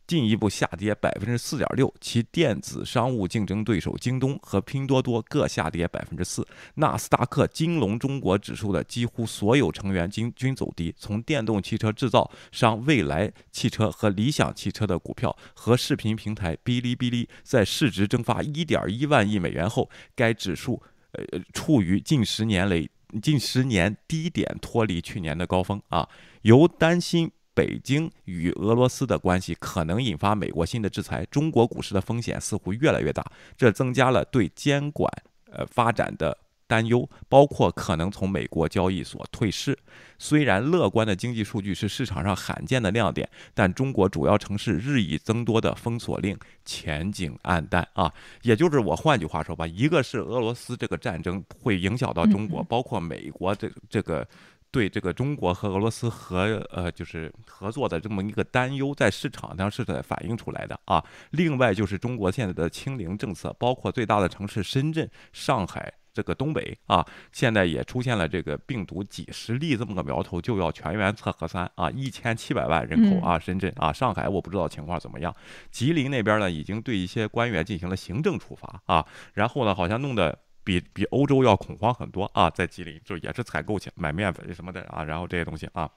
[0.09, 6.45] 进一步下跌百分之四点六，其电子商务竞争对手京东和拼多多各下跌百分之四。
[6.77, 22.89] 纳斯达克金龙中国指数的几乎所有成员均均走低，从电动汽车制造商蔚来汽车和理想汽车的股票和视频平台哔哩哔哩在市值蒸发一点一万亿美元后，该指数呃处于近十年来
[23.21, 26.09] 近十年低点，脱离去年的高峰啊，
[26.41, 27.31] 由担心。
[27.59, 35.13] 北京与俄罗斯的关系可能引发美国新的制裁，中国股市的风险似乎越来越大，这增加了对监管
[35.51, 39.77] 呃发展的担忧，包括可能从美国交易所退市。
[40.19, 48.13] 虽然乐观的经济数据是市场上罕见的亮点，但中国主要城市日益增多的封锁令前景暗淡啊。
[48.43, 54.25] 也就是我换句话说吧，一个是俄罗斯这个战争会影响到中国，包括美国这这个。
[54.71, 61.03] 对这个中国和俄罗斯合呃就是合作的这么一个担忧，在市场上是在反映出来的啊。
[61.31, 67.03] 另外就是中国现在的清零政策，包括最大的城市深圳、上海这个东北啊，
[67.33, 71.91] 现在也出现了这个病毒几十例这么个苗头，就要全员测核酸啊。
[71.91, 75.35] 一千七百万人口啊，深圳啊，上海我不知道情况怎么样。
[75.71, 80.39] 吉林那边呢，已经对一些官员进行了行政处罚啊，然后呢，好像弄得。
[80.69, 85.91] 比比欧洲要恐慌很多啊，在吉林就也是采购去买面粉什么的啊，然后这些东西啊。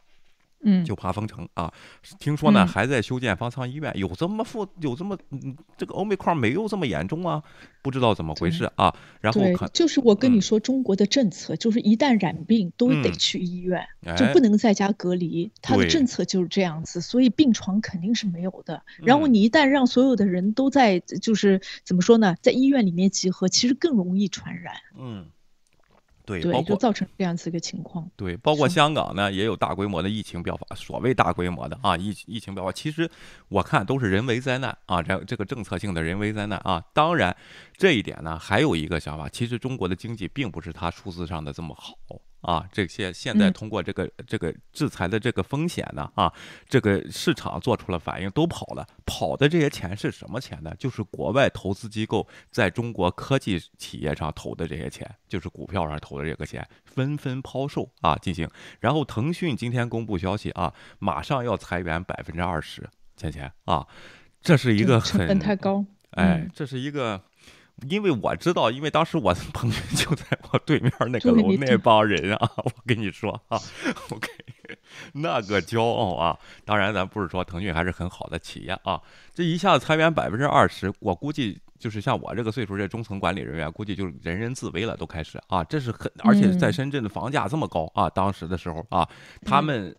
[0.63, 1.71] 嗯，就怕封城啊！
[2.19, 7.41] 听说呢，还在修建方舱医院，有这么复有这么嗯，这个欧美块没有这么严重啊？
[7.81, 8.93] 不知道怎么回事啊？
[9.19, 15.51] 然后可就是我跟你说，中国的政策就是一旦染病都得去医院，就不能在家隔离。
[15.61, 18.83] 他的政策就是这样子，所以病床肯定是没有的。
[18.99, 24.75] 然后你一旦让所有的人都在，就是怎么说呢，在医院里面集合，其实更容易传染。
[24.95, 25.25] 嗯。
[26.39, 28.07] 对，包括造成这样子一个情况。
[28.15, 30.75] 对，包括香港呢，也有大规模的疫情爆发。
[30.75, 33.09] 所谓大规模的啊，疫疫情爆发，其实
[33.49, 36.81] 我看都是人为灾难啊，这这个政策性的人为灾难啊。
[36.93, 37.35] 当然，
[37.75, 41.95] 这一点呢，还有一个想法，其实中国的经济并不是它数字上的这么好。
[42.41, 46.31] 啊，这些现在通过这个这个制裁的这个风险呢，啊，
[46.67, 48.87] 这个市场做出了反应，都跑了。
[49.05, 50.73] 跑的这些钱是什么钱呢？
[50.79, 58.49] 就是国外投资机构在中国科技企业上投的这些钱，就是股票上投的这个钱，纷纷抛售啊，进行。
[58.79, 63.85] 然后腾讯今天公布消息啊，马上要裁员百分之二十，钱钱啊，
[64.41, 67.21] 这是一个很成本太高，哎，这是一个。
[67.89, 73.59] 因为我知道，因为当时我朋友就在我对面那个楼那帮人啊，我跟你说啊，
[74.11, 74.29] OK，
[75.13, 79.01] 那个骄傲啊，当然咱不是说腾讯还是很好的企业啊，
[79.33, 89.07] 这一下子裁员百分之二十，我估计就是像我这个岁数这中层管理人员，估计就人人自危了，都开始啊，这是很，而且在深圳的房价这么高啊，当时的时候啊，
[89.43, 89.95] 他们。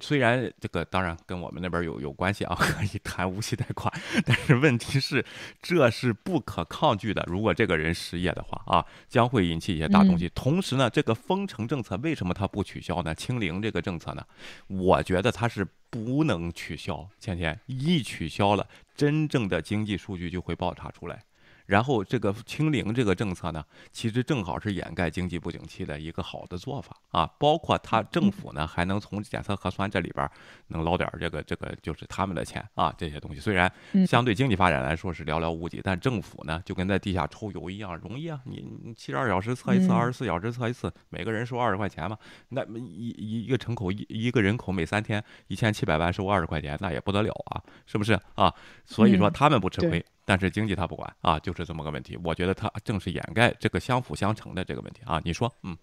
[0.00, 3.92] 虽然这个当然跟我们那边有有关系啊， 可以谈无息贷款，
[4.24, 5.24] 但是问题是
[5.62, 7.24] 这是不可抗拒的。
[7.26, 10.28] 如果这个人失业的话啊，将会引起一些大东西。
[10.34, 13.14] 同时呢，这个封城政策为什么它不取消呢？
[13.14, 14.24] 清零这个政策呢，
[14.66, 17.08] 我觉得它是不能取消。
[17.18, 21.22] 倩倩一取消了，真正的经济数据就会爆炸出来。
[21.66, 27.30] 然后这个清零这个政策呢，其实正好是掩盖经济不景气的一个好的做法啊。
[27.38, 30.28] 包括他政府呢，还能从检测核酸这里边
[30.68, 32.94] 能捞点这个这个就是他们的钱啊。
[32.96, 33.70] 这些东西虽然
[34.06, 38.40] 相对经济发展来说是寥寥无几，但政府呢就跟在地下抽油一样容易啊。
[38.44, 42.16] 你你七十二小时测一次，二十四小时测一次，每个人收二十块钱嘛。
[42.50, 48.52] 那一一一个城口一一个人口每三天一千七百万收二十块钱，那也不得了啊，是不是啊？
[48.84, 50.04] 所以说他们不吃亏。
[50.26, 52.18] 但是经济他不管啊，就是这么个问题。
[52.22, 55.22] 我觉得他正是掩盖这个相辅相成的这个问题啊。
[55.24, 55.74] 你说，嗯。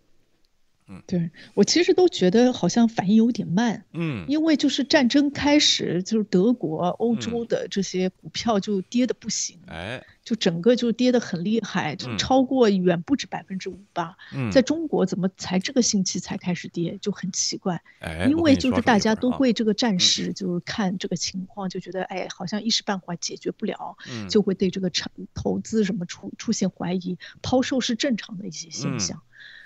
[0.88, 14.18] 嗯，对我其实都觉得好像反应有点慢，嗯，因为就是战争开始，就是德国、欧洲的这些股票就跌的不行，哎，就整个就跌得很厉害，就超过远不止百分之五吧。
[14.34, 17.82] 嗯，在中国怎么才这个星期才开始跌，就很奇怪。
[18.00, 23.98] 哎，因为就是大家都会这个战事，就是看这个情况，就觉得哎，好像一时半会解决不了，
[24.30, 29.22] 就会对这个产投资什么出出现怀疑，抛售是正常的一些现象。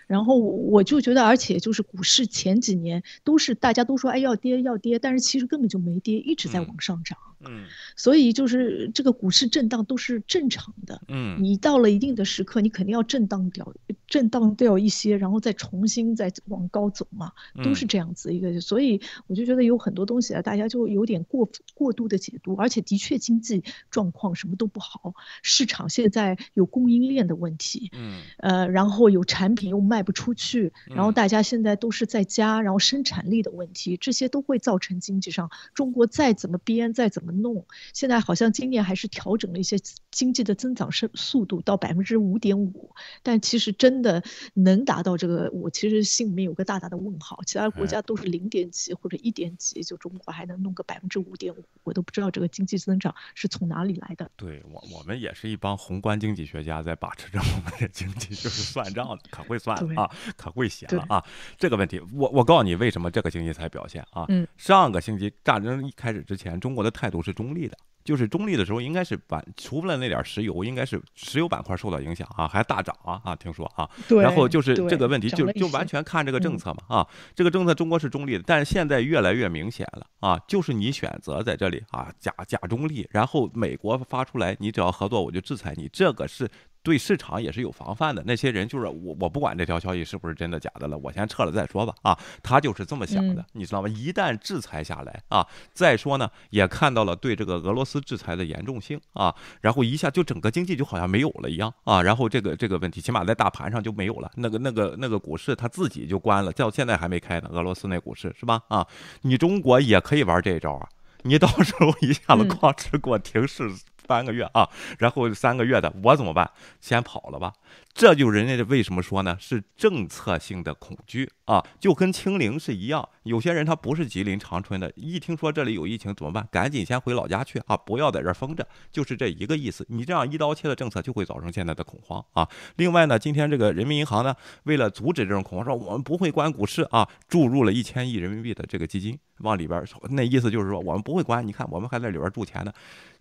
[0.08, 7.18] 然后我就觉得，而且就是股市前几年都是大家都说，哎要跌要跌，但是其实根本就没跌，一直在往上涨。
[7.40, 7.66] 嗯，
[7.96, 11.00] 所以就是这个股市震荡都是正常的。
[11.08, 13.72] 嗯，你到了一定的时刻，你肯定要震荡掉，
[14.08, 17.32] 震荡掉一些，然后再重新再往高走嘛，
[17.64, 18.60] 都是这样子一个。
[18.60, 27.92] 所以我就觉得有很多东西啊，大家就有点过过度的解读，而且的确经济状况什么都不好，市场现在有供应链的问题。
[27.94, 37.32] 嗯，呃，然后有产品又卖不出去，然后大家现在都是在家，然后生产力的问题，这些都会造成经济上，中国再怎么编，再怎么。
[37.38, 39.78] 弄，现在好像今年还是调整了一些
[40.10, 44.24] 经济的增长速速度到百分之五点五，但其实真的
[44.56, 47.40] 能达到这个，我其实心里面有个大大的问号。
[47.46, 54.32] 其他国家都是零点几或者一点几，就中国还能弄个百分之五点五，我都不知道这个经济增长是从哪里来的。
[54.36, 61.24] 对我，我们也是一帮宏观经济学家在把持着我们的经济，就是算账的，可会算了啊，可会写了啊。
[61.58, 64.26] 这个问题，我我告诉你为什么这个星期才表现啊？
[64.30, 67.18] 嗯，上个星期战争一开始之前，中国的态度。
[67.28, 73.90] 是中立的，就是中立的时候，应该是板，除了那点石油，应该是石油板块受到影响啊，还大涨啊啊，听说啊，
[74.22, 86.50] 然后就是这个问题，就就完全看这个政策嘛啊，这个政策中国是中立的，但是现在越来越明显了啊，就是你选择在这里啊假假中立，然后美国发出来，你只要合作我就制裁你，这个是。
[86.88, 91.94] 对市场也是有防范的，那些人就是我，我不管这条消息是不是真的假的了，我先撤了再说吧。
[92.02, 93.90] 啊，他就是这么想的，你知道吗？
[93.90, 108.62] 一旦制裁下来啊，再说呢，也看到了对这个俄罗斯制裁的严重性啊，然后一下就整个经济就好像没有了一样啊，然后这个这个问题起码在大盘上就没有了，那个那个那个股市它自己就关了，到现在还没开呢，俄罗斯那股市是吧？
[108.70, 108.88] 啊，
[109.24, 110.88] 你中国也可以玩这一招啊，
[111.24, 113.70] 你到时候一下子哐哧给我停市。
[114.08, 116.50] 三个月啊，然后三个月的我怎么办？
[116.80, 117.54] 先跑了吧。
[117.94, 119.36] 这就人家为什么说呢？
[119.40, 123.08] 是政策性的恐惧啊，就跟清零是一样。
[123.24, 126.48] 有些人他不是吉林长春的，一听说这里有疫情怎么办？
[126.52, 129.86] 赶紧先回老家去啊，不要在这儿封着，就是这一个意思。
[129.90, 132.48] 你这样一刀切的政策就会造成现在的恐慌啊。
[132.76, 142.72] 另外呢，今天这个人民银行呢，为了阻止这种恐慌，说我们不会关股市啊，注入了一千亿人民币的这个基金往里边，那意思就是说我们不会关，你看我们还在里边注钱呢。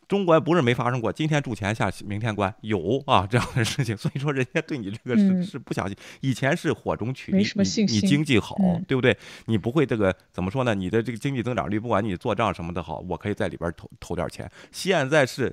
[0.08, 5.96] 中国不是没发生过，今天注钱下，明天关，有啊这样的事情， 所以说人家对你这个是是不相信。
[6.20, 9.16] 以前是火中取栗，你你经济好，对不对？
[9.46, 10.74] 你不会这个怎么说呢？
[10.74, 14.48] 你的这个经济增长率，不管你做账什么的好，我可以在里边投投点钱。
[14.70, 15.52] 现在是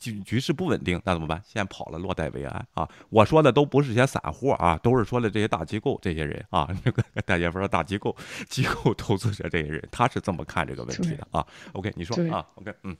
[0.00, 1.40] 局局势不稳定，那怎么办？
[1.44, 2.88] 先跑了，落袋为安啊！
[3.08, 8.16] 我说的都不是些散户啊，都是说的这些大机构这些人啊，那个大姐夫说大机构
[8.48, 11.46] 机构投资者这些人，他是这么看这个问题的啊。
[11.72, 12.96] OK，你说啊，OK，嗯。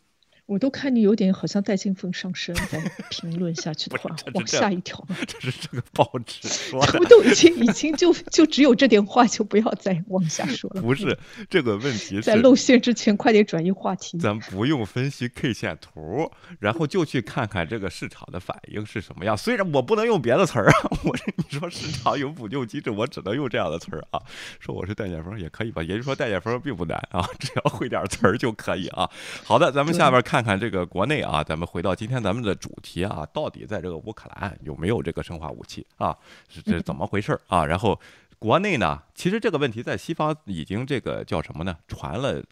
[0.47, 2.81] 我都看你有点好像带进风上身，再
[3.11, 5.05] 评论下去的话，往下一条。
[5.27, 7.01] 这是这个报纸说的。
[7.01, 10.81] 我都已经已经就就只有这点话，就不要再往下说了。
[10.81, 11.19] 不是
[11.51, 14.19] 这个问题，在露馅之前，快点转移话题。
[14.19, 16.31] 咱不用分析 K 线图，
[16.61, 19.37] 然后就去看看这个市场的反应是什么样。
[19.37, 24.23] 虽然我不能用别的词儿啊， 我你说市场有补救机制，我只能用这样的词儿啊。
[24.61, 25.83] 说我是戴建峰也可以吧？
[25.83, 29.11] 也就是说戴建峰并不难啊，只要会点词儿就可以啊。
[29.43, 30.36] 好的，咱们下边看。
[30.37, 36.15] 看看这个国内啊，咱们回到今天咱们的主题啊，到底在这个乌克兰有没有这个生化武器啊？
[36.47, 37.65] 是这怎么回事啊？
[37.65, 37.99] 然后
[38.39, 41.75] 国内呢，其实这个问题在西方已经这个叫什么呢？
[41.89, 42.43] 传了。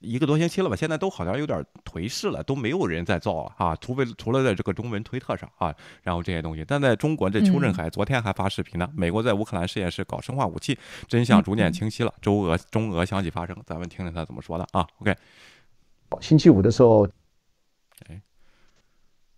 [0.00, 6.64] 一个多星期了吧，现在都好像有点颓势了，都没有人在造了啊，除非除了在这个中文推特上啊，然后这些东西。
[6.64, 14.86] 但在中国，这邱振海昨天还发视频呢，美国在乌克兰实验室搞生化武器，真相逐渐清晰了，中俄中俄相继发生，咱们听听他怎么说的啊。
[15.00, 15.12] OK，
[16.20, 17.06] 星期五的时候，
[18.08, 18.20] 哎，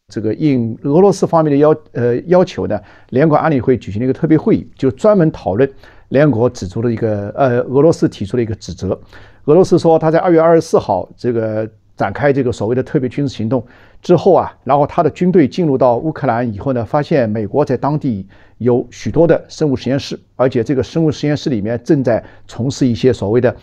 [0.08, 5.70] 这个应俄罗斯方面的要呃要求呢，联合国安理会举行了一个特别会议，就专门讨论
[6.08, 8.98] 联合国指出了一个呃俄罗斯提出了一个指责。
[9.44, 13.64] 俄罗斯说，他在二月二十四号这个展开这个所谓的特别军事行动
[14.00, 18.26] 之后啊，然后他的军队进入到乌克兰以后呢，发现美国在当地
[18.58, 23.54] 有许多的生物实验室，而且这个生物实验室里面正在从事一些所谓的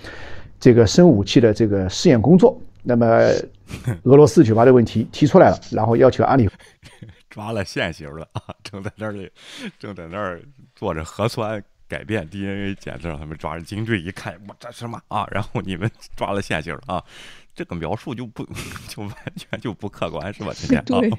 [0.60, 2.60] 这个生物武器的这个试验工作。
[2.88, 3.06] 那么
[4.04, 6.54] 俄罗斯就把这个问题提出来了，然后要求安理会
[7.30, 9.30] 抓了现行了啊，正在那里
[9.78, 10.42] 正在那儿
[10.76, 11.64] 做着核酸。
[11.90, 15.26] 改变 DNA 检测，让他们抓着精锐一看，我这什么啊？
[15.32, 17.02] 然后你们抓了现行啊？
[17.58, 18.46] 这个描述就不
[18.88, 20.54] 就完全就不客观是吧？
[20.56, 21.12] 今天对，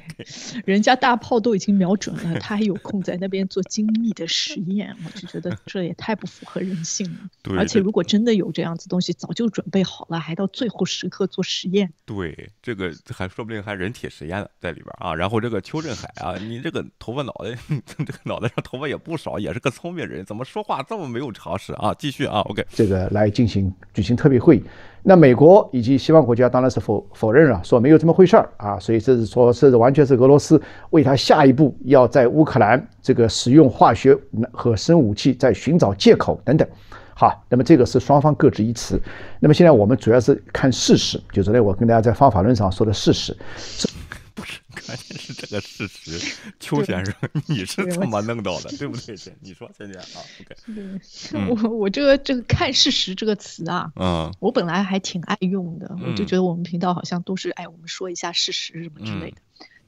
[0.64, 7.18] 人家大炮都已经瞄准了，他还有空在那边做精密的实验，我就觉得这也太不符合人性了。
[7.43, 11.93] 对，而且如果真的有这样子东西，早就准备好了，还到最后时刻做实验。
[12.07, 15.12] 对，这个还说不定还人体实验在里边啊。
[15.12, 21.93] 然后这个邱振海啊，你这个头发脑袋， 这个脑袋上头发也不少，也是个聪明人，怎么说话这么没有常识啊？
[21.99, 24.62] 继续啊，OK，这个来进行举行特别会议。
[25.03, 34.17] 那美国以及西方国家当然是否否认了，说没有这么回事儿啊，所以这是说这是完全是俄罗斯为他下一步要在乌克兰这个使用化学
[34.53, 36.69] 和生武器在寻找借口等等。
[37.15, 39.01] 好，那么这个是双方各执一词。
[39.41, 43.37] 那么现在我们主要是看事实，就昨天我跟大家在方法论上说的事实。
[44.86, 47.14] 关键是这个事实，邱先生，
[47.47, 49.16] 你是怎么弄到的，对不对？
[49.41, 50.07] 你说，先生啊
[50.41, 50.55] ，OK。
[51.62, 59.39] 我我这个这个看事实这个词啊，嗯，我本来还挺爱用的，我就觉得我们频道好像都是哎，我们说一下事实什么之类的。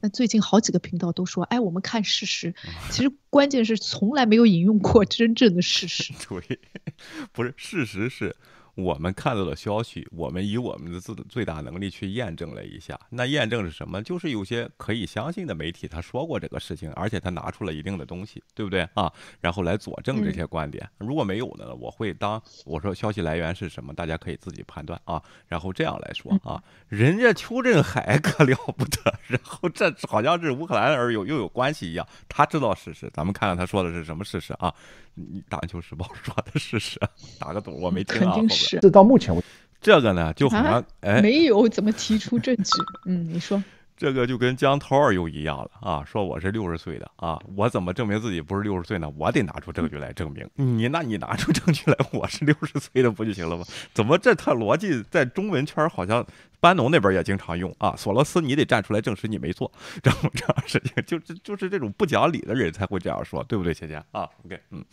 [0.03, 2.53] 那最近好几个频道都说，哎，我们看事实，
[2.89, 6.11] 其实关键是从来没有引用过真正的事实。
[6.27, 6.59] 对，
[7.31, 8.35] 不是事实是。
[8.75, 12.99] 我们看到的消息，我们以我们的自最大能力去验证了一下。
[13.09, 14.01] 那验证是什么？
[14.01, 19.11] 就是有些可以相信的媒体，他说过这个事情，而且他拿出了一定的东西，对不对啊？
[19.39, 20.89] 然后来佐证这些观点。
[20.97, 25.21] 如果没有呢，我会当我说消息来源是什么，大家可以自己判断啊。
[25.47, 33.09] 然后这样来说啊，人家邱振海可了不得， 然后这好像是乌克兰而有又有关系一样，他知道事实。
[33.13, 34.73] 咱们看看他说的是什么事实啊？
[35.13, 36.97] 你打球时报说的事实，
[37.37, 38.37] 打个赌，我没听啊。
[38.65, 38.79] 是。
[38.79, 39.47] 这到目前为止，
[39.81, 42.71] 这个呢就好像哎，没有怎么提出证据。
[43.05, 43.61] 嗯，你说。
[43.97, 49.07] 这个就跟江涛又一样了啊，说我是六十岁的啊，我怎么证明自己不是六十岁呢？
[49.15, 50.43] 我得拿出证据来证明。
[50.55, 53.63] 你那你拿出证据来，我是六十岁的不就行了吗？
[53.93, 56.25] 怎么这套逻辑在中文圈好像
[56.59, 57.93] 班农那边也经常用啊？
[57.95, 64.83] 索罗斯，你得站出来证实你没错，这么这样事情，就是就是这种不讲理的人才会这样说，对不对，姐姐啊？OK，嗯。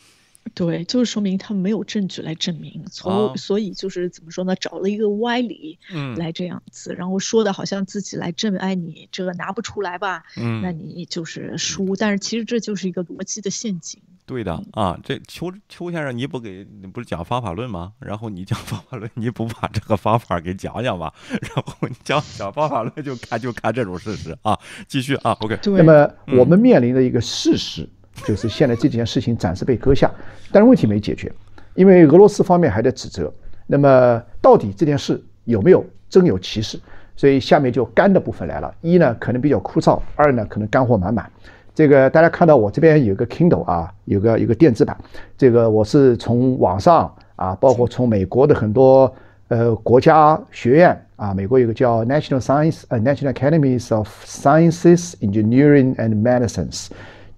[0.55, 4.55] 对，就是说明他没有证据来证明，从所以就是怎么说呢？
[4.57, 10.24] 找了一个歪理，嗯，来这样子，然后说的好像自己来证明，哎，你这个拿不出来吧？
[10.36, 11.94] 嗯，那你就是输。
[11.96, 14.01] 但是其实这就是一个逻辑的陷阱。
[14.26, 17.94] 对的啊，这邱邱先生，你不给你不是讲方法论吗？
[17.99, 21.14] 然后你讲方法论，你不把这个方法给讲讲吧？
[21.30, 24.59] 然后你讲讲方法论，就看就看这种事实啊。
[24.86, 25.59] 继续啊，OK。
[25.64, 27.88] 那么我们面临的一个事实。
[28.25, 30.11] 就是现在这件事情暂时被搁下，
[30.53, 31.33] 但是问题没解决，
[31.75, 33.33] 因为俄罗斯方面还在指责。
[33.66, 36.79] 那么到底这件事有没有真有其事？
[37.16, 38.73] 所以下面就干的部分来了。
[38.81, 41.31] 一呢可能比较枯燥，二呢可能干货满满。
[41.75, 44.97] 这个大家看到我这边有个 Kindle 啊，有个有个电子版。
[45.37, 49.12] 这个我是从网上啊，包括从美国的很多
[49.49, 56.89] 呃国家学院啊，美国有个叫 National Science 呃 National Academies of Sciences, Engineering and Medicines。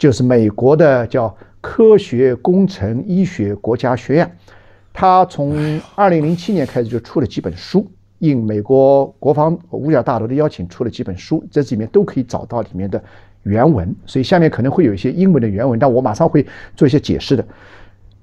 [0.01, 4.38] 就是美国的叫科学工程医学国家学院，
[4.94, 7.86] 他从二零零七年开始就出了几本书，
[8.18, 13.05] 应美国国防五角大楼的邀请出了几本书，这里面都可以找到里面的
[13.42, 17.46] 原文，所以下面可能会有一些英文的原文，但我马上会做一些解释的。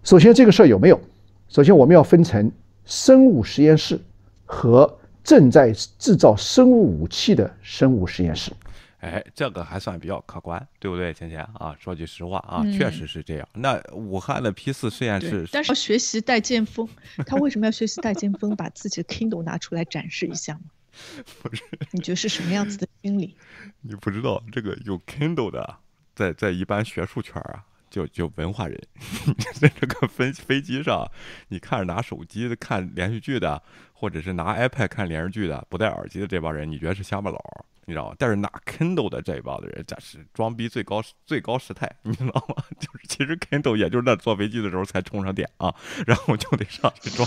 [0.02, 1.00] 首先，这个事儿有没有？
[1.48, 2.52] 首先，我们要分成
[2.86, 4.00] 生物实验室
[4.48, 4.92] 和
[5.24, 8.52] 正在制造生物武器的生物实验室。
[9.00, 11.76] 哎，这个还算比较客观，对不对，芊芊啊？
[11.80, 13.48] 说句实话啊，确实是这样。
[13.54, 16.88] 那武汉的 P 四实验室，但是要学习戴剑锋，
[17.26, 18.56] 他为什么要学习戴剑锋？
[18.56, 20.62] 把自己的 Kindle 拿出来展示一下吗？
[21.44, 23.36] 不是，你觉得是什么样子的心理？
[23.82, 25.78] 你不知道这个有 Kindle 的，
[26.16, 27.64] 在在一般学术圈啊。
[27.90, 28.78] 就就文化人，
[29.56, 31.10] 在这个飞飞机上，
[31.48, 38.16] 你看着拿手机看连续剧的，或者是拿 iPad 看连续剧的，不戴耳机的这帮人，你觉得是乡巴佬，你知道吗？
[38.20, 42.64] 但是拿 Kindle 的这一帮的人，这是装逼最高最高时态，你知道吗？
[42.78, 45.74] 就是其实 Kindle 也就是那坐飞机的时候才充上电啊，
[46.06, 47.26] 然后就得上去装。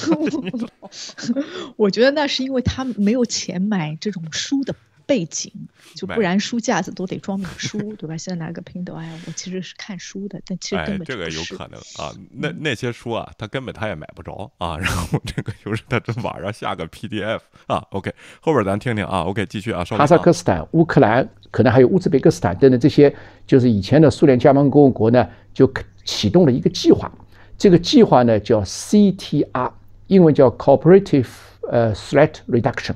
[1.76, 4.74] 我觉得那是因为他没有钱买这种书的。
[5.10, 5.52] 背景
[5.96, 8.16] 就不然书架子都得装满书，对吧？
[8.16, 12.14] 现在拿个 Kindle，哎，我其实是看书的，但其实根本这个有可能啊。
[12.30, 14.78] 那那些书啊，他根本他也买不着啊。
[14.78, 17.84] 然后这个就是他这网上下个 PDF 啊。
[17.90, 19.24] OK，后边咱听听啊。
[19.24, 19.84] OK，继续啊。
[19.84, 23.12] 哈萨克斯坦、乌克兰，可能还有乌兹别克斯坦等等这些，
[23.44, 25.68] 就是以前的苏联加盟共和国呢，就
[26.04, 27.10] 启动了一个计划。
[27.58, 29.72] 这个计划呢叫 CTR，
[30.06, 31.26] 英文叫 Cooperative
[31.68, 32.94] 呃 Threat Reduction。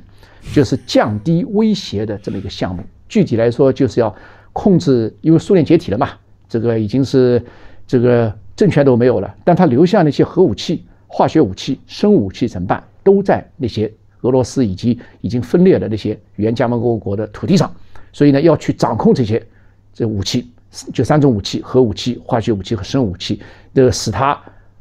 [0.52, 4.14] 就是降低威胁的这么一个项目，具体来说就是要
[4.52, 6.10] 控制，因为苏联解体了嘛，
[6.48, 7.42] 这个已经是
[7.86, 12.82] 这个政权都没有了，但他留下那些核武器、化学武器、生物武器怎么办？
[13.02, 13.92] 都在那些
[14.22, 17.70] 俄罗斯以及已经分裂的那些原加盟共和国的土地上，
[18.12, 19.44] 所以呢，要去掌控这些
[19.92, 20.48] 这武器，
[20.92, 23.42] 就三种武器：核武器、化学武器和生物武器，
[23.74, 24.40] 的使它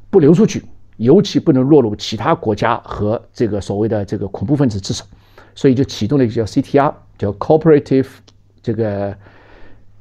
[0.10, 0.64] 不流出去，
[0.98, 5.04] 尤其不能落入其他国家和这个所谓的这个恐怖分子之手。
[5.56, 8.08] 所以就启动了一个叫 CTR，叫 Cooperative
[8.62, 9.16] 这个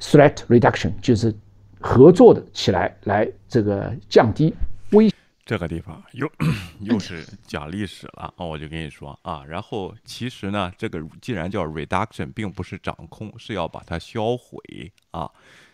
[0.01, 1.35] Threat Reduction，就是
[1.81, 4.55] 合作的起来来这个降低
[4.93, 5.11] 威。
[5.45, 6.31] 这个地方又
[6.81, 8.45] 又是讲历史了啊！
[8.47, 15.31] 我就跟你说啊，然后其实呢，这个既然叫 Reduction，并不是掌控，是要把它销毁啊。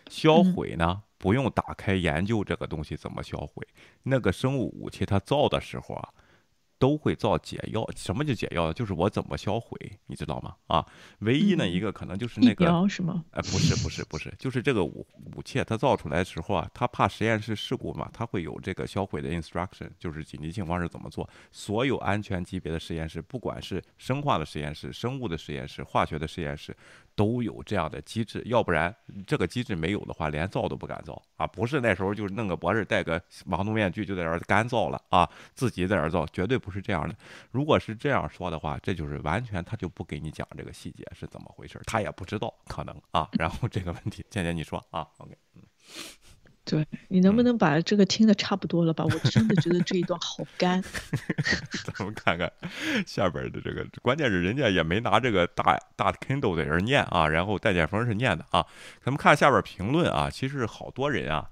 [0.09, 3.65] 销毁呢，不用打开研究这个东西怎么销毁。
[4.03, 6.09] 那个生物武器它造的时候啊。
[6.79, 8.73] 都会造解药，什么叫解药？
[8.73, 9.77] 就是我怎么销毁，
[10.07, 10.55] 你知道吗？
[10.67, 10.85] 啊，
[11.19, 13.23] 唯一呢一个可能就是那个，是吗？
[13.31, 15.05] 哎，不是，不是，不是，就是这个武
[15.35, 21.29] 武器，它造出来的时候啊，它怕实验室事故嘛，它会有这个销毁的 instruction，就是紧急情况是怎么做。
[21.51, 26.75] 所有安全级别的实验室，不管是生化的实验室、生物的实验室、化学的实验室。
[27.15, 28.95] 都有这样的机制，要不然
[29.27, 31.45] 这个机制没有的话，连造都不敢造啊！
[31.45, 37.15] 不是那时候就是弄个博士戴个防毒面具就在那儿干造了啊，自己在那儿造，绝对不是这样的。
[37.51, 43.27] 如果是这样说的话，这就是完全他就不给你讲这个细节是怎么回事，他也不知道可能啊。
[43.33, 45.63] 然后这个问题，倩倩你说啊，OK，嗯。
[46.65, 49.03] 对你能不能把这个听的差不多了吧？
[49.03, 50.79] 我真的觉得这一段好干。
[51.83, 52.51] 咱们看看
[53.07, 58.63] 下边的这个，关键是人家也没拿这个大大 Kindle 在这念啊，然后戴建峰是念的啊。
[59.01, 61.49] 咱们看下边评论啊，其实好多人啊，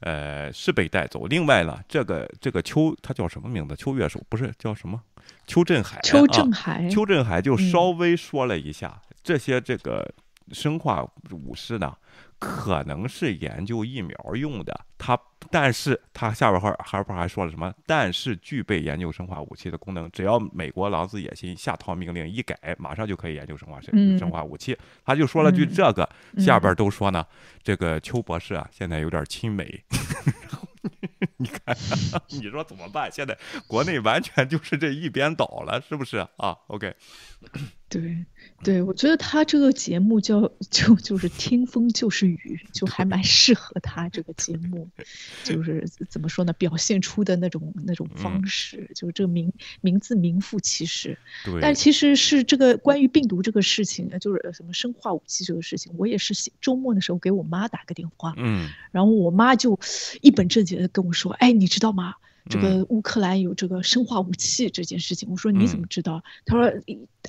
[0.00, 1.26] 呃，是被带走。
[1.26, 3.74] 另外呢，这个这个邱他叫什么名字？
[3.76, 5.00] 邱月手不是叫什么？
[5.46, 6.00] 邱振海。
[6.02, 6.88] 邱振海。
[6.88, 10.14] 邱振海就稍微说了一下这些这个
[10.52, 11.94] 生化武士呢。
[12.40, 15.18] 可能是研究疫苗用的，他，
[15.50, 17.72] 但是他下边还还不还说了什么？
[17.86, 24.76] 但是具备研究生化武器的功能，只要美国狼子野心下套命令一改，马上就可以研究生化生生化武器。
[25.04, 27.26] 他就说了句这个，下边都说呢，
[27.62, 29.84] 这个邱博士啊，现在有点亲美。
[31.40, 31.76] 你看，
[32.30, 33.10] 你说怎么办？
[33.10, 33.36] 现在
[33.66, 36.94] 国内完全就是这一边倒了，是不是啊？OK。
[37.88, 38.26] 对，
[38.62, 44.86] 对，我觉得他这个节目叫就就是听风就是雨，就还蛮适合他这个节目，
[45.42, 51.18] 就是怎么说呢，表现出的那种那种方式，就是这个名名字名副其实。
[51.46, 59.80] 对，但其实是这个关于病毒这个事情，就是什么生化武器这个事情，我也是周末的时候给我妈打个电话，嗯，然后我妈就
[60.20, 62.14] 一本正经的跟我说，哎，你知道吗？
[62.50, 66.24] 这个乌克兰有这个生化武器这件事情，我说你怎么知道？
[66.46, 66.72] 他说，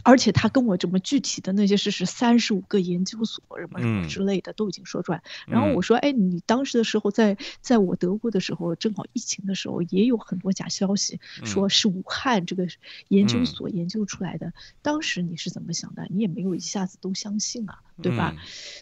[0.03, 5.21] 而且他跟我这么具体的那些事是三十五个研究所什么什么之类的都已经说出来。
[5.47, 12.67] 然后我说，哎，你当时的时候在在我德国的时候，正好疫情的时候，也有很多假消息，说是武汉这个
[13.07, 14.53] 研究所研究出来的。
[14.81, 16.07] 当时你是怎么想的？
[16.09, 17.79] 你也没有一下子都相信啊。
[18.01, 18.33] 对吧？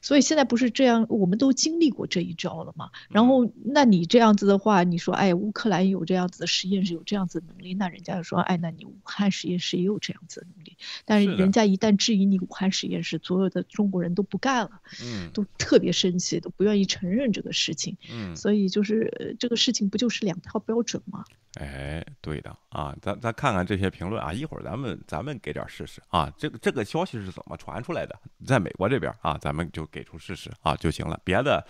[0.03, 2.91] 所以现在不是这样，我们都经历过这一招了嘛。
[3.09, 10.76] 然后，那你这样子的话，你说，哎，乌克兰有这样子的实验室，有这样子的能力，那人家就说，哎，那你武汉实验室也有这样子的能力。
[11.05, 17.97] 但是人家一旦质疑你武汉实验室，所有的中国人都不干了，嗯，都特别生气，都不愿意承认这个事情。
[18.11, 21.23] 嗯，所以就是这个事情不就是两套标准吗？
[21.59, 28.15] 哎，对的啊，咱咱看看这些评论啊，一会儿咱们咱们给点事实啊，这个这个消息是怎么传出来的？
[28.45, 31.65] 在美国这边啊，咱们就给出事实啊就行了，别的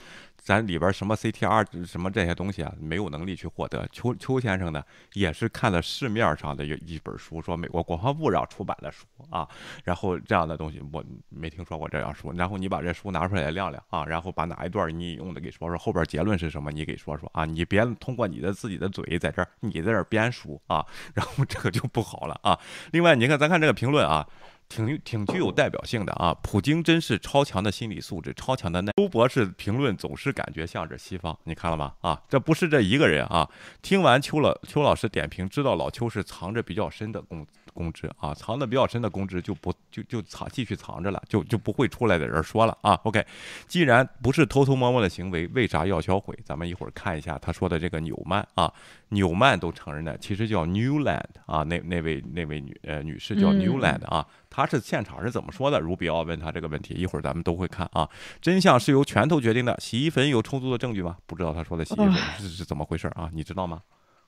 [0.48, 3.86] 咱里边什么 CTR 什么这些东西啊，没有能力去获得。
[3.92, 4.82] 邱邱先生呢，
[5.12, 9.46] 也是看了市面上的一一本书，说美国国防部让出版的书啊，
[9.84, 12.32] 然后这样的东西我没听说过这样书。
[12.32, 22.58] 然后你把这书拿出来亮亮啊，然后把哪一段你用的给说说，后边结论是什么你给说说啊，你别通过你的自己的嘴在这儿你在这儿编书啊，然后这个就不好了啊。
[22.94, 24.26] 另外，你看咱看这个评论啊。
[24.70, 26.34] 挺挺具有代表性的啊！
[26.44, 28.92] 普京真是超强的心理素质，超强的耐。
[28.98, 31.94] 周博士评论总是感觉向着西方，你看了吗？
[32.02, 33.50] 啊，这不是这一个人啊！
[33.82, 37.46] 听完邱老邱老师点评，知道老邱是藏着比较深的功
[37.78, 43.00] 公知啊，藏的比较深的公知就不就就藏继续藏着了，就就不会出来的人说了啊。
[43.04, 43.24] OK，
[43.68, 46.38] 既然不是偷偷摸摸的行为，为啥要销毁？
[46.44, 48.74] 咱们一会儿看一下他说的这个纽曼啊，
[49.10, 54.26] 纽曼都承认的，其实叫 Newland 啊，那那位那位女呃女士叫 Newland 啊。
[54.50, 55.80] 她是现场是怎么说的？
[55.80, 58.10] 卢比奥问他这个问题，一会儿咱们都会看啊。
[58.42, 59.78] 真相是由拳头决定的。
[59.80, 61.18] 洗衣粉有充足的证据吗？
[61.28, 63.30] 不知道他说的洗衣粉是是怎么回事啊？
[63.34, 63.82] 你知道吗？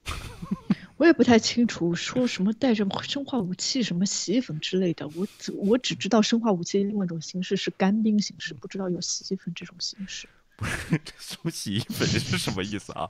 [0.99, 5.07] 我也不太清楚，说什么带着生化武器、什么洗衣粉之类的。
[5.15, 5.25] 我
[5.55, 10.27] 我只知道生化武器另外一种形式是干冰形式，不知道有洗衣粉这种形式。
[10.57, 13.09] 不是，这说洗衣粉是什么意思啊？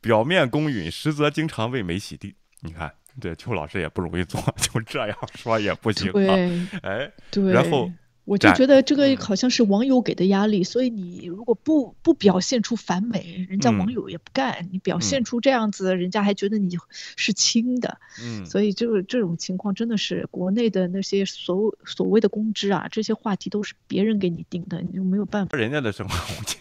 [0.00, 2.34] 表面公允，实则经常为美洗地。
[2.60, 2.92] 你看。
[3.20, 6.34] 对，邱老师也不容易做， 就这样说也不行啊。
[6.82, 7.90] 哎，对，然后
[8.28, 16.76] 我就觉得这个好像是网友给的压力，所以你如果不不表现出反美，人家网友也不干；你表现出这样子，人家还觉得你
[17.16, 17.98] 是轻的。
[18.22, 25.56] 嗯，所以就是这种情况，真的是国内的那些所所谓的公知啊，这些话题都是别人给你定的，你就没有办法。
[25.56, 26.58] 人家的生活武器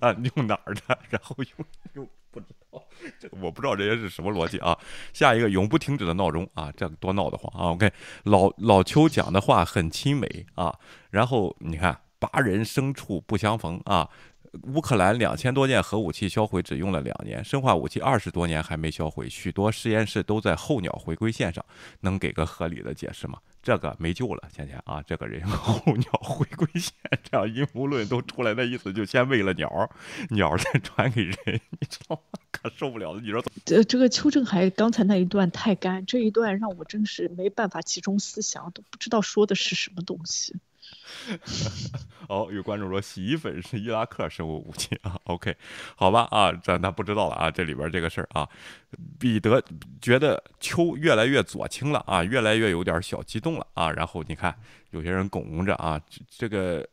[0.00, 0.98] 了，用哪儿的？
[1.10, 2.82] 然后用用不知道。
[3.20, 4.76] 这我不知道这些是什么逻辑啊！
[5.12, 7.90] 下一个永不停止的闹钟啊，这多闹得慌啊！OK，
[8.24, 10.74] 老老邱讲的话很亲美啊，
[11.10, 14.10] 然后你看八人牲畜不相逢啊。
[14.72, 21.64] 乌克兰两千多件核武器销毁只用了两年，生化武器二十多年还没销毁，许多实验室都在候鸟回归线上，
[22.02, 23.38] 能给个合理的解释吗？
[23.64, 26.92] 这个没救了，天天啊，这个人候 鸟回归线，
[27.22, 29.90] 这样阴谋论都出来的意思，就先喂了鸟，
[30.28, 31.36] 鸟再传给人，
[31.80, 32.38] 你知道吗？
[32.50, 33.62] 可受不了了，你说怎么？
[33.64, 40.54] 这这个邱正海刚才那一段太干，这一段让我真是没办法集中思想，都不知道说的是什么东西。
[42.28, 45.56] 哦，有观众说洗衣粉是伊拉克生物武器啊？OK，
[45.96, 48.48] 好吧啊，这他不知道了啊，这里边这个事儿啊，
[49.18, 49.62] 彼得
[50.00, 53.90] 觉得秋越来越左倾了啊，越来越有点小激动了啊。
[53.90, 54.54] 然后你看，
[54.90, 56.86] 有些人拱着啊，这个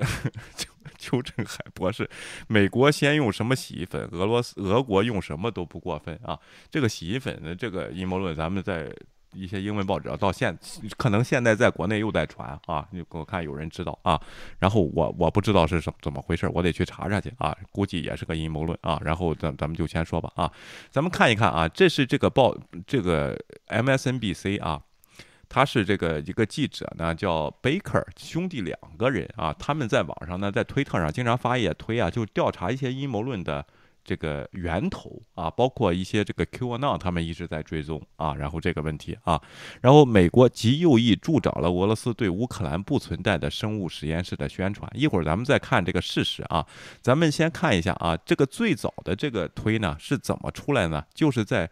[0.55, 2.09] 邱邱振海博士，
[2.47, 6.39] 美国先用什么洗衣粉，俄罗斯俄国用什么都不过分啊。
[6.69, 8.93] 这个洗衣粉的这个阴谋论，咱们在。
[9.33, 10.57] 一些英文报纸啊，到现
[10.97, 14.19] 可能现在在国内又在传啊，你我看有人知道啊，
[14.59, 20.51] 然后我我不知道是什怎么回事，我得去查查去啊，估计也是个阴谋论啊，然后咱咱们就先说吧啊，
[20.89, 22.55] 咱们看一看啊，这是这个报
[22.85, 24.81] 这个 MSNBC 啊，
[25.47, 33.65] 他是这个一个记者呢叫 Baker 兄弟两个人啊，他们在网上呢在推特上经常发一些推啊，就调查一些阴谋论的。
[34.11, 39.41] 这个源头啊，包括一些这个 QAnon，他们一直在追踪啊，然后这个问题啊，
[39.79, 44.91] 然后美国极右翼助长了俄罗斯对乌克兰不存在的生物实验室的宣传。
[44.93, 46.67] 一会儿咱们再看这个事实啊，
[47.01, 51.01] 咱们先看一下啊，这个最早的这个推呢是怎么出来呢？
[51.13, 51.69] 就是在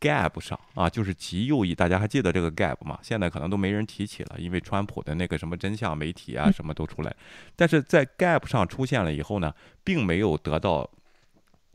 [0.00, 2.98] Gap 上啊，就是极右翼，大家还记得这个 Gap 吗？
[3.02, 7.14] 现在可能都没人提起了，因为川普的那个什么真相媒体啊，什么都出来，
[7.54, 9.52] 但是在 Gap 上出现了以后呢，
[9.84, 10.88] 并没有得到。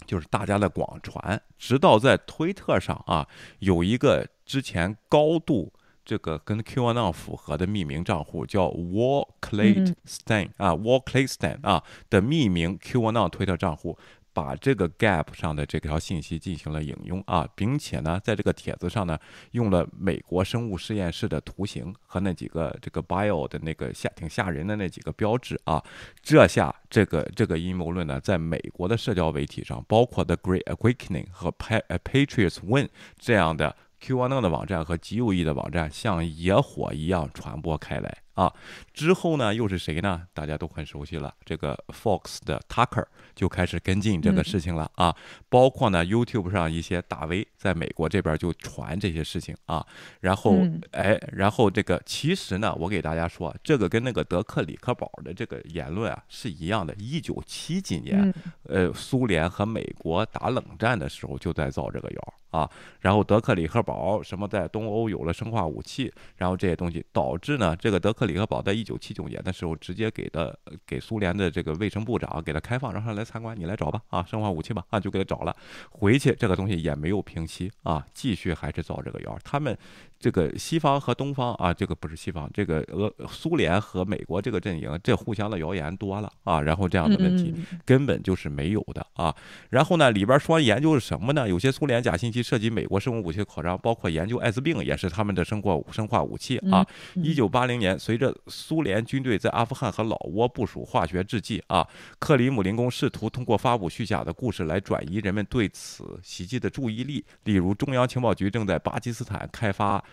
[0.06, 3.28] 就是大家的广传，直到在推特上啊，
[3.60, 5.74] 有一个之前高度
[6.06, 13.98] 这个跟 QAnon 符合的匿名账户，叫 Wall Clayton 啊，Wall Clayton 啊的匿名 QAnon 推特账户。
[14.38, 19.18] 把这个 Gap 上的这条信息进行了引用啊，并且呢，在这个帖子上呢，
[19.54, 25.84] 用了美国生物实验室的图形和那几个这个 bio 的那个吓挺吓人的那几个标志啊，
[26.22, 38.27] 这下这个这个阴谋论呢，在美国的社交媒体上，包括 The Great Awakening 和 pa Patriots Win 这样的 QAnon 的网站和极右翼的网站，像野火一样传播开来。
[38.38, 38.54] 啊，
[38.94, 40.22] 之后呢，又是谁呢？
[40.32, 45.16] 大家都很熟悉了，这个 Fox 的 Tucker 就开始跟进这个事情了啊。
[45.50, 49.84] 包括呢，YouTube 上一些大 V 在美国这边就传这些事情啊。
[50.22, 50.56] 然后，
[50.92, 56.94] 哎，然后这个其实呢，我给大家说，这个跟那个德克里克堡的这个言论啊是一样的。
[57.00, 58.32] 一九七几年，
[58.66, 62.70] 呃，苏联和美国打冷战的时候就在造这个谣啊。
[63.00, 75.56] 然后德克里克堡什么在东欧有了生化武器，然后这些东西导致呢，这个德克里赫堡在一九七九年的时候直接给的给苏联的这个卫生部长给他开放，让他来参观，你来找吧啊，生化武器吧啊，就给他找了，
[75.90, 79.76] 回去这个东西也没有平息啊，继续还是造这个谣，他们。
[80.20, 87.54] 这个西方和东方啊，这个不是西方，这个俄苏联和美国这个阵营，这互相的谣言多了啊，然后这样的问题
[87.86, 89.34] 根本就是没有的啊。
[89.70, 91.48] 然后呢，里边说研究是什么呢？
[91.48, 96.86] 有些苏联假信息涉及美国生物武器的扩张，包括研究艾滋病也是他们的生化生化武器啊。
[97.16, 101.88] 一九八零年，随着苏联军队在阿富汗和老挝部署化学制剂啊，
[102.18, 110.04] 克里姆林宫试图通过发布虚假的故事来转移人们对此袭击的注意力，例如中央情报局正在巴基斯坦开发。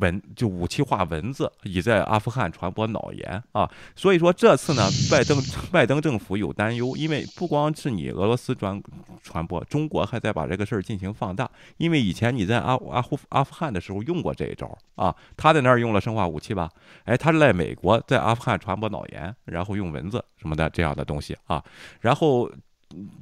[0.00, 3.70] 文就武器化蚊子，已在阿富汗传播脑炎啊！
[3.94, 5.40] 所以说这次呢，拜登
[5.70, 8.82] 拜登政府有担忧，因为不光是你俄罗斯传
[9.22, 11.48] 传播，中国还在把这个事儿进行放大。
[11.76, 16.68] 因为以前你在阿阿富阿富汗的时候用过这一招啊，他在那儿用了生化武器吧？
[17.04, 21.62] 哎，他是在美国在阿富汗传播脑炎，然后用蚊子什么的这样的东西啊，
[22.00, 22.50] 然后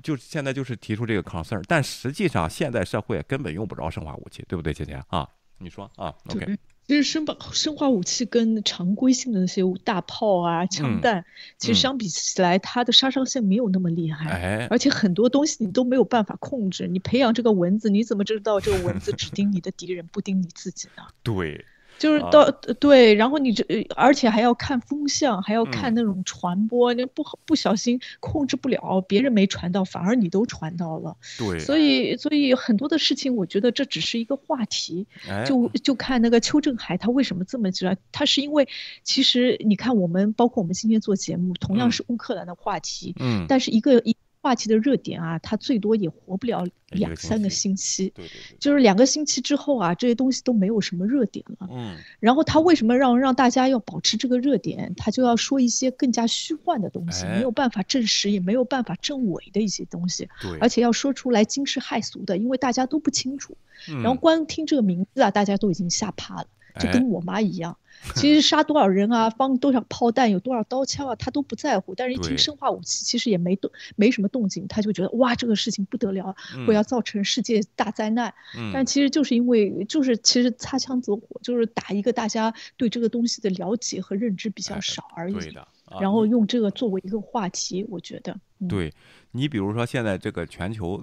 [0.02, 5.28] 就现在就是提出这个 concern，但实际上现在社会根本用不着生化武器，对不对，姐姐啊？
[5.58, 11.24] 你说啊，OK，其实生化生化武器跟常规性的那些大炮啊、枪弹，
[11.58, 16.86] 其实相比起来，它的杀伤性没有那么厉害，哎，而且很多东西你都没有办法控制。
[16.86, 21.04] 你培养这个蚊子，你怎么知道这个蚊子只叮你的敌人，不叮你自己呢？
[21.22, 21.64] 对。
[21.98, 23.64] 就是到对，然后你这
[23.96, 31.16] 而且还要看风向，还要看那种传播，那不不小心控制不了，别人没传到，反而你都传到了。
[31.38, 35.06] 对，所以所以很多的事情，我觉得这只是一个话题。
[35.46, 37.94] 就就看那个邱振海他为什么这么知道？
[38.12, 38.68] 他是因为
[39.02, 44.16] 其实你看我们包括我们今天做节目，同样是乌克兰的话题，嗯，但是一个一。
[44.44, 51.66] 话题的热点啊，它最多也活不了两三个星期，对对对，就是两个星期之后啊，这些东西都没有什么热点了。
[51.72, 54.92] 嗯，然后他为什么让让大家要保持这个热点？
[54.98, 63.56] 他就要说一些更加虚幻的东西，没有办法证实，也没有办法证伪的一些东西，对，而且要说出来惊世骇俗的，因为大家都不清楚。
[63.86, 66.46] 然后光听这个名字啊，大家都已经吓怕了，
[66.78, 67.78] 就跟我妈一样。
[68.16, 71.94] 其实杀多少人啊， 放多少炮弹，有多少刀枪啊，他都不在乎。
[71.94, 76.36] 但是，一听生化武器，其实也没动，没什么动静，他就觉得哇，这个事情不得了，
[76.68, 78.32] 我要造成世界大灾难。
[78.72, 85.34] 但其实就是因为，就是其实擦枪走火，就是打一个大家对这个东西的了解和认知比较少而已。
[85.34, 85.66] 对的。
[86.00, 88.36] 然后用这个作为一个话题，我觉得。
[88.68, 88.92] 对，
[89.32, 91.02] 你比如说现在这个全球。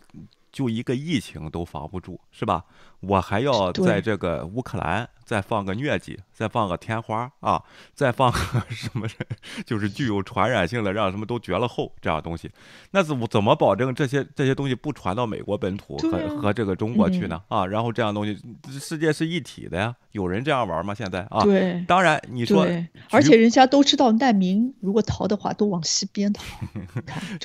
[0.52, 2.66] 就一个疫情都防不住，是吧？
[3.02, 7.64] 我还要在这个乌克兰再放个疟疾，再放个天花啊，
[7.96, 8.38] 再放个
[8.70, 9.08] 什么，
[9.66, 12.52] 就是具有传染性的，让什么都绝了后这样东西。
[12.92, 17.42] 那怎么怎么保证这些这些东西不传到美国本土和和这个中国去呢？
[17.48, 18.38] 啊，然后这样东西，
[18.80, 20.94] 世界是一体的呀，有人这样玩吗？
[20.94, 22.68] 现在啊，对，当然你说，
[23.10, 26.44] 而且人家都知道难民如果逃的话都往西边逃，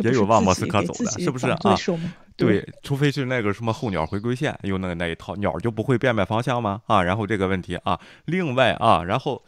[0.04, 1.58] 也有往莫斯科走的，是不是啊？
[2.36, 6.82] 对，除非是那个什么候鸟回归线，用那个那一套，鸟就不会变卖方向吗？
[6.86, 9.42] 啊，然后这个问题啊，另外啊，然后。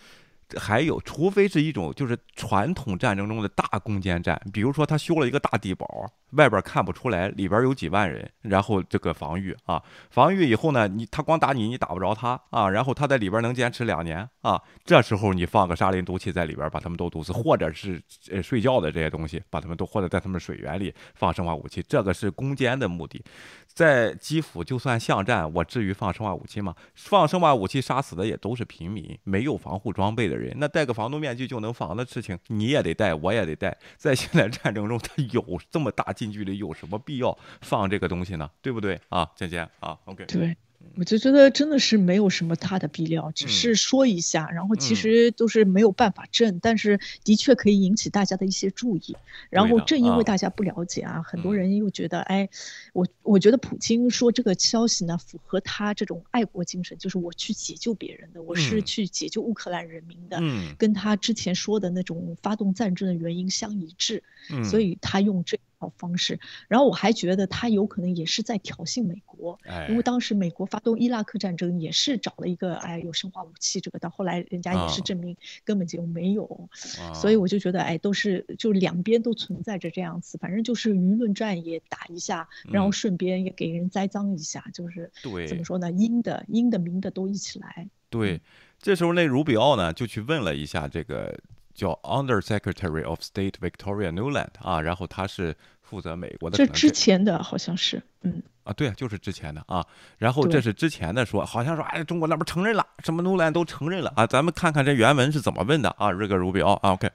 [0.56, 5.86] 还有，除非是一种就是传统战争中的大攻坚战，比如说他修了一个大地堡，
[6.30, 23.22] 外边看不出来，里边有几万人，然后这个防御啊，防御以后呢，你他光打你，你打不着他啊，然后他在里边能坚持两年啊，这时候你放个沙林毒气在里边，把他们都毒死，或者是呃睡觉的这些东西，把他们都或者在他们水源里放生化武器，这个是攻坚的目的。
[23.66, 26.74] 在基辅就算巷战，我至于放生化武器吗？
[26.94, 30.54] 放生化武器杀死的也都是平民，没有防护装备的人。
[30.58, 33.76] 那戴个防毒面具就能防的事情，你也得戴，我也得戴。
[33.96, 38.50] 在现代战争中，他有这么大近距离，有什么必要放这个东西呢？
[38.62, 40.56] 对不对啊，姐姐啊？OK，对。
[40.96, 49.16] 我就觉得真的是没有什么大的必要，只是说一下，然后其实都是没有办法证，但是的确可以引起大家的一些注意。
[49.48, 52.48] 然后正因为大家不了解啊，很多人又觉得，哎，
[52.92, 60.40] 我我觉得普京说这个消息呢，符合他这种爱国精神，就是我去解救别人的，我是去解救乌克兰人民的，
[60.76, 64.22] 跟他之前说的那种发动战争的原因相一致，
[64.64, 65.58] 所以他用这。
[65.78, 69.58] 好方式，然后我还觉得他有可能也是在挑衅美国，
[69.88, 76.68] 因为当时美国发动伊拉克战争也是找了一个哎有生化武器这个，到后来人家也是证明根本就没有，
[77.14, 85.10] 所以我就觉得哎都是就两边都存在着这样子，反正就是舆论战也打一下，然后顺便也给人栽赃一下，就是
[85.48, 87.88] 怎么说呢，阴的阴的明的都一起来。
[88.10, 88.40] 对，
[88.80, 91.38] 这时候那卢比奥呢就去问了一下这个。
[91.78, 96.56] 叫 Under Secretary of State Victoria Nuland 啊，然后他是负责美国的。
[96.56, 98.42] 这之前的好像是，嗯。
[98.64, 99.86] 啊，对啊，就是之前的啊。
[100.18, 104.26] 然后这是之前的说，好像说，哎，中国那边承认了，什么 Nuland 都承认了啊。
[104.26, 107.08] 咱们看看这原文是怎么问的啊，瑞格卢比奥啊，OK。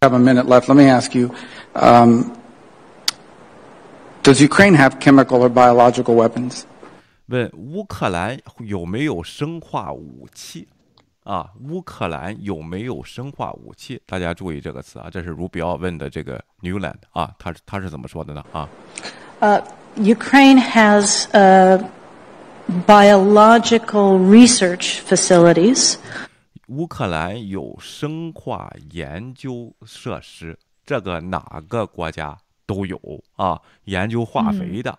[0.00, 0.68] Have a minute left.
[0.68, 1.34] Let me ask you.
[1.74, 2.30] Um,
[4.22, 6.62] does Ukraine have chemical or biological weapons?
[7.26, 10.68] 问乌克兰有没有生化武器？
[11.28, 14.00] 啊，乌克兰有没有生化武器？
[14.06, 18.42] 大家注意这个词啊，这是卢比奥问的这个 Newland 啊，他是他是怎么说的呢？
[18.50, 18.66] 啊，
[19.40, 19.62] 呃
[19.98, 21.28] ，Ukraine has
[22.86, 25.96] biological research facilities.
[26.68, 32.98] 乌克兰有生化研究设施，这个哪个国家都有
[33.36, 33.60] 啊？
[33.84, 34.98] 研究化肥的。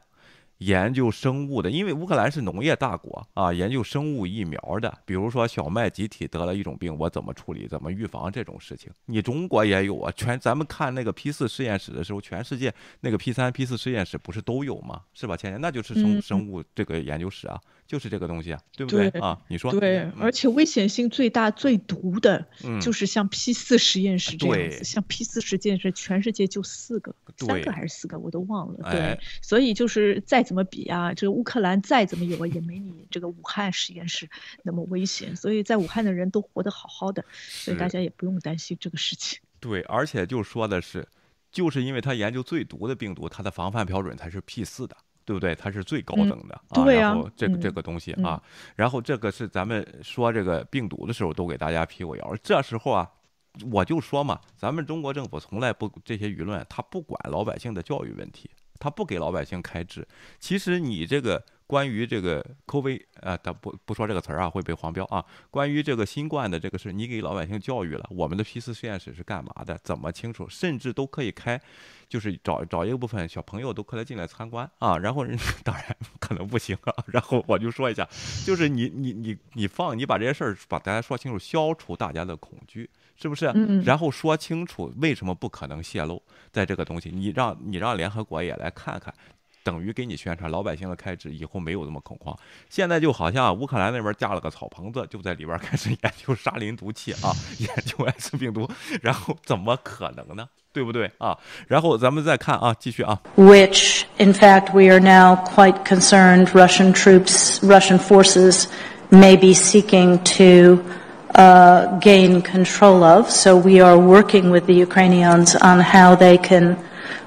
[0.60, 10.12] 研究生物的，因为乌克兰是农业大国啊，研究生物疫苗的，比如说小麦集体得了一种病，我怎么处理，怎么预防这种事情，你中国也有啊。
[10.16, 15.02] 全咱们看那个 P 四实验室的时候，全世界那个 P 三、P 四实验室不是都有吗？
[15.14, 15.62] 是吧，倩倩？
[15.62, 17.60] 那就是生生物这个研究室啊。
[17.90, 19.36] 就是这个东西啊，对不对啊？
[19.48, 22.46] 你说对，而且危险性最大、最毒的，
[22.80, 24.84] 就是像 P 四实验室这样子。
[24.84, 28.92] 像 P 四实验室，全世界就四个，三个还是四个，我都忘了。
[28.92, 34.30] 对，所以就是再怎么比啊，这个乌克兰再怎么有，也没你这个武汉实验室
[34.62, 35.36] 那么危险。
[35.36, 39.40] 所以在武汉的人都活得好好的，所以大家也不用担心这个事情。
[39.60, 41.08] 对，而且就说的是，
[41.52, 44.96] 就是因为他研究最毒的病毒，它的防范标准才是 P 四的。
[45.30, 45.54] 对不对？
[45.54, 48.42] 它是最高等的啊，然后这个这个东西啊，
[48.76, 52.36] 然后这个是咱们说这个病毒的时候都给大家辟过谣。
[52.42, 53.08] 这时候啊，
[53.72, 58.50] 我就说嘛，咱们中国政府从来不这些舆论，他不管老百姓的教育问题，
[58.80, 60.08] 他不给老百姓开支。
[60.40, 61.46] 其实你这个。
[61.70, 65.24] 关于这个 COVID，啊，他不不说这个词儿啊，会被黄标啊。
[65.52, 69.80] 关于这个新冠的这个事，你给老百姓教育了，我们的 P 四实验室是干嘛的？
[69.84, 70.50] 怎么清楚？
[70.50, 71.62] 甚至都可以开，
[72.08, 74.98] 就是找找一个部分小朋友都可以进来参观啊。
[74.98, 76.94] 然后人当然可能不行啊。
[77.06, 78.10] 然后我就说一下，
[78.44, 83.46] 就是你你你你放，你把这些事儿把大家说清楚，消除大家的恐惧，是不是？
[83.86, 86.20] 然后说清楚为什么不可能泄露
[86.52, 89.14] 在这个东西，你让你让联合国也来看看。
[89.69, 92.37] 等于给你宣传，老百姓的开支以后没有这么恐慌。
[92.69, 98.69] 现在就好像乌克兰那边架了个草棚子，就在里边开始研究沙林毒气啊，研究艾滋病毒，
[99.01, 100.47] 然后怎么可能呢？
[100.73, 101.39] 对不对啊？
[101.69, 103.19] 然后咱们再看啊，继续啊。
[103.37, 108.67] Which in fact we are now quite concerned Russian troops, Russian forces
[109.09, 110.83] may be seeking to
[111.37, 113.31] uh, gain control of.
[113.31, 116.77] So we are working with the Ukrainians on how they can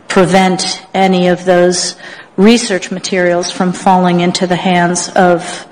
[0.09, 1.95] prevent any of those
[2.36, 5.66] research materials from falling into the hands of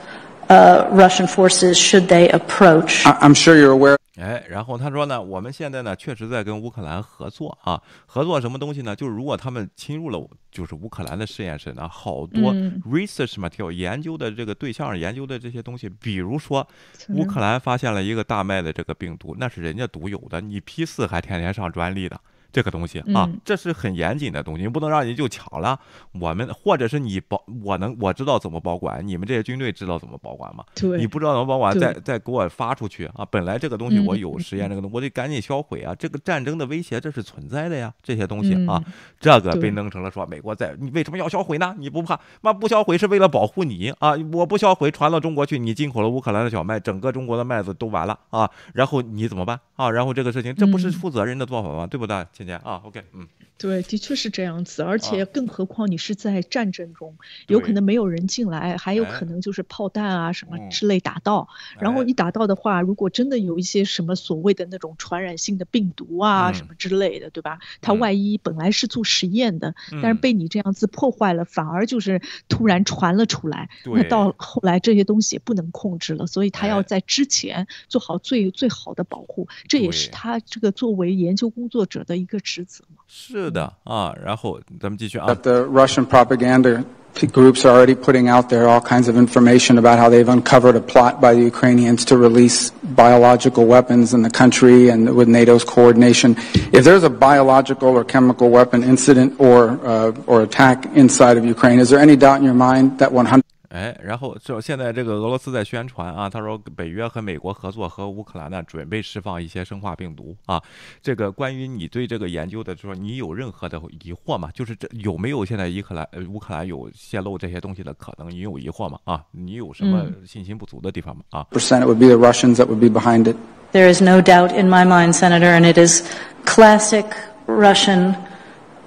[0.48, 3.04] uh, Russian forces should they approach.
[3.06, 3.96] I'm sure you're aware.
[4.16, 8.94] 哎，然后他说呢，我们现在呢确实在跟乌克兰合作啊，合作什么东西呢？
[8.94, 12.52] 就是如果他们侵入了就是乌克兰的实验室呢，好多
[12.84, 16.66] research material 研究的这个对象研究的这些东西，比如说
[17.08, 22.20] 乌克兰发现了一个大麦的这个病毒，那是人家独有的，你 P 四还天天上专利的。
[22.52, 25.78] 这个东西啊，这是很严谨的东西，你不能让人就抢了。
[26.18, 30.64] 我们或者是你保，我能我知道怎么保管，你们这些军队知道怎么保管吗？
[30.74, 33.26] 对，你不知道怎么保管，再再给我发出去啊！
[33.30, 35.94] 本来这个东西我有实验，这个东西我得赶紧销毁啊！
[35.94, 38.82] 这个战争的威胁这是存在的呀，这些东西啊，
[39.18, 41.74] 这个被弄成了说美国在，你为什么要销毁呢？
[41.78, 42.18] 你不怕？
[42.40, 44.14] 妈不销毁是为了保护你啊！
[44.32, 48.50] 我不销毁传到中国去，你进口了乌克兰的小麦，整个中国的麦子都完了啊！
[48.74, 49.90] 然后你怎么办啊？
[49.90, 51.86] 然后这个事情，这不是负责任的做法吗？
[51.86, 52.26] 对不对？
[52.40, 53.28] 倩倩啊，OK，嗯。
[53.60, 57.14] 对，的确是这样子，而且更何况你是在战争中，
[57.46, 61.46] 有可能没有人进来，还有可能就是炮弹啊什么之类打到，
[61.78, 67.58] 然后你打到的话，如果真的有一些什么所谓的那种传染性的病毒啊什么之类的，对吧？
[67.82, 83.02] 它万一本来是做实验的，但是被你这样子破坏了，反而就是突然传了出来，那到后来这些东西也不能控制了，所以他要在之前做好最最好的保护，这也是他这个作为研究工作者的一个职责嘛。
[83.06, 85.27] 是的啊，然后咱们继续啊。
[85.27, 86.83] That the Russian propaganda
[87.31, 90.81] groups are already putting out there all kinds of information about how they've uncovered a
[90.81, 96.35] plot by the Ukrainians to release biological weapons in the country and with NATO's coordination.
[96.73, 101.79] If there's a biological or chemical weapon incident or uh, or attack inside of Ukraine,
[101.79, 110.60] is there any doubt in your mind that 100 哎，然后就现在这个俄罗斯在宣传啊，他说北约和美国合作和乌克兰呢准备释放一些生化病毒啊。
[111.00, 114.50] 这个关于你对这个研究的，就说你有任何的疑惑吗？
[114.52, 118.28] 就是这有没有现在伊克兰呃乌克兰有泄露这些东西的可能？
[118.28, 118.98] 你有疑惑吗？
[119.04, 121.22] 啊，你有什么信心不足的地方吗？
[121.30, 123.36] 啊？Percent it would be the Russians that would be behind it.
[123.72, 126.02] There is no doubt in my mind, Senator, and it is
[126.44, 127.06] classic
[127.46, 128.16] Russian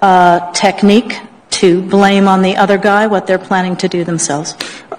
[0.00, 1.16] uh, technique
[1.60, 4.54] to blame on the other guy what they're planning to do themselves.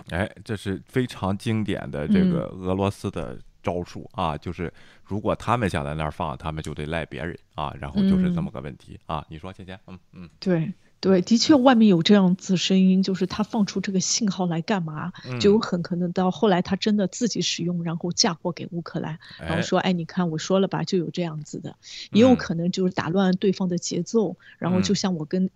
[0.09, 4.71] 哎，这是非常经典的这个俄罗斯的招数啊，就是
[5.03, 9.25] 如果他们想在那儿放，他们就得赖别人啊，然后就是这么个问题啊。
[9.29, 10.73] 你说，倩倩，嗯嗯，对。
[11.01, 15.11] 对，的确，外面有这样子声音，就是他放出这个信号来干嘛？
[15.39, 21.75] 就有很可能到后来他真的自己使用，然后嫁祸给乌克兰，然后说：“哎，你看我说了吧，就有这样子的。”
[22.11, 25.47] 也有可能就是打乱对方的节奏，然后就像我跟。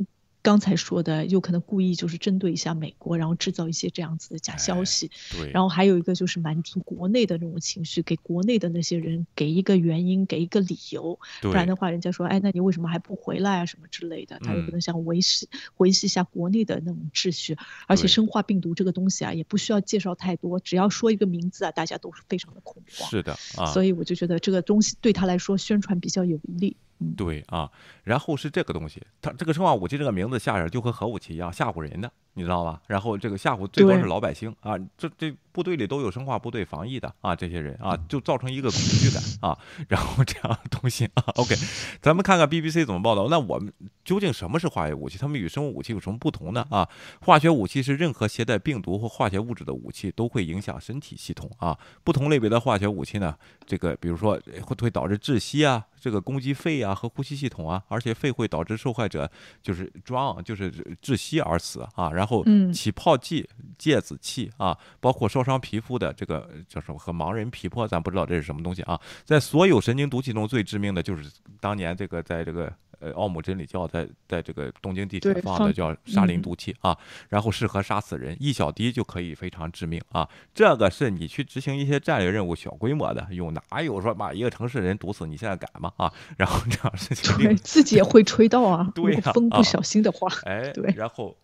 [0.41, 5.11] 刚才说的，有可能故意就是针对一下美国，然后制造一些这样子的假消息。
[5.31, 5.51] 对。
[5.51, 11.19] 然后还有一个就是满足国内的那种情绪，给国内的那些人给一个原因，给一个理由。
[11.41, 13.65] 不然的话，人家说，哎，那你为什么还不回来啊？
[13.65, 17.57] 什么之类的，他有可能想维系维系一下国内的那种秩序。
[17.87, 23.09] 而且生化病毒这个东西啊，也不需要介绍太多，只要说一个名字啊，大家都是非常的恐慌。
[23.09, 23.65] 是的啊。
[23.73, 26.77] 所以我就觉得这个东西对他来说宣传比较有利。
[27.01, 27.71] 嗯对啊，
[28.09, 32.11] 然后是这个东西，它这个生化武器这个名字下边就和核武器一样吓唬人的。
[32.33, 32.81] 你知道吧？
[32.87, 39.57] 然后这个吓唬最多是老百姓啊，这这部队里都有生化部队防疫的啊，这些人啊，就造成一个恐惧感啊，
[39.89, 41.23] 然后这样东西啊。
[41.35, 41.53] OK，
[42.01, 43.27] 咱们看看 BBC 怎么报道。
[43.29, 43.73] 那我们
[44.05, 45.17] 究竟什么是化学武器？
[45.17, 46.65] 它们与生物武器有什么不同呢？
[46.69, 46.87] 啊，
[47.19, 51.77] 化学武器是任何携带病毒或化学物质的武器都会影响身体系统啊。
[52.05, 53.35] 不同类别的化学武器呢，
[53.65, 59.29] 这个比如说会会导致窒息啊，这个攻击肺啊和呼吸系统啊，而且肺会导致受害者
[59.61, 60.71] 就是 drown 就是
[61.01, 62.11] 窒息而死啊。
[62.11, 62.43] 然后
[62.73, 63.47] 起泡剂、
[63.77, 68.99] 芥子气啊，包括烧伤皮肤的这个叫什么和盲人皮破，咱不知道这是什么东西啊。
[69.23, 71.29] 在所有神经毒气中最致命的就是
[71.59, 72.71] 当年这个在这个。
[72.99, 76.97] 呃，奥姆真理教在在这个东京地铁放的叫沙林毒气啊，
[77.29, 80.27] 然后适合杀死人，一小滴就可以非常致命啊。
[80.53, 85.25] 这个是你去执行一些战略任务，小规模的用，哪有说把一个城市人毒死？
[85.25, 85.91] 你现在敢吗？
[85.97, 91.35] 啊，然后这样事情，对自己也会吹到啊，对风不小心的话，哎，对，然后。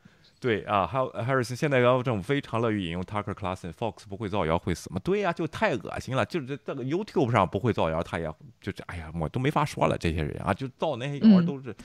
[0.45, 5.01] 对啊，还有 Harris，现在联邦政府非常乐于引用 Tucker c l a s s o n f o x 不会造谣会死吗？
[5.03, 6.23] 对呀，就太恶心了。
[6.23, 8.31] 就是这个 YouTube 上不会造谣，他也
[8.61, 9.97] 就这，哎呀，我都没法说了。
[9.97, 11.75] 这些人啊，就造那些谣都是。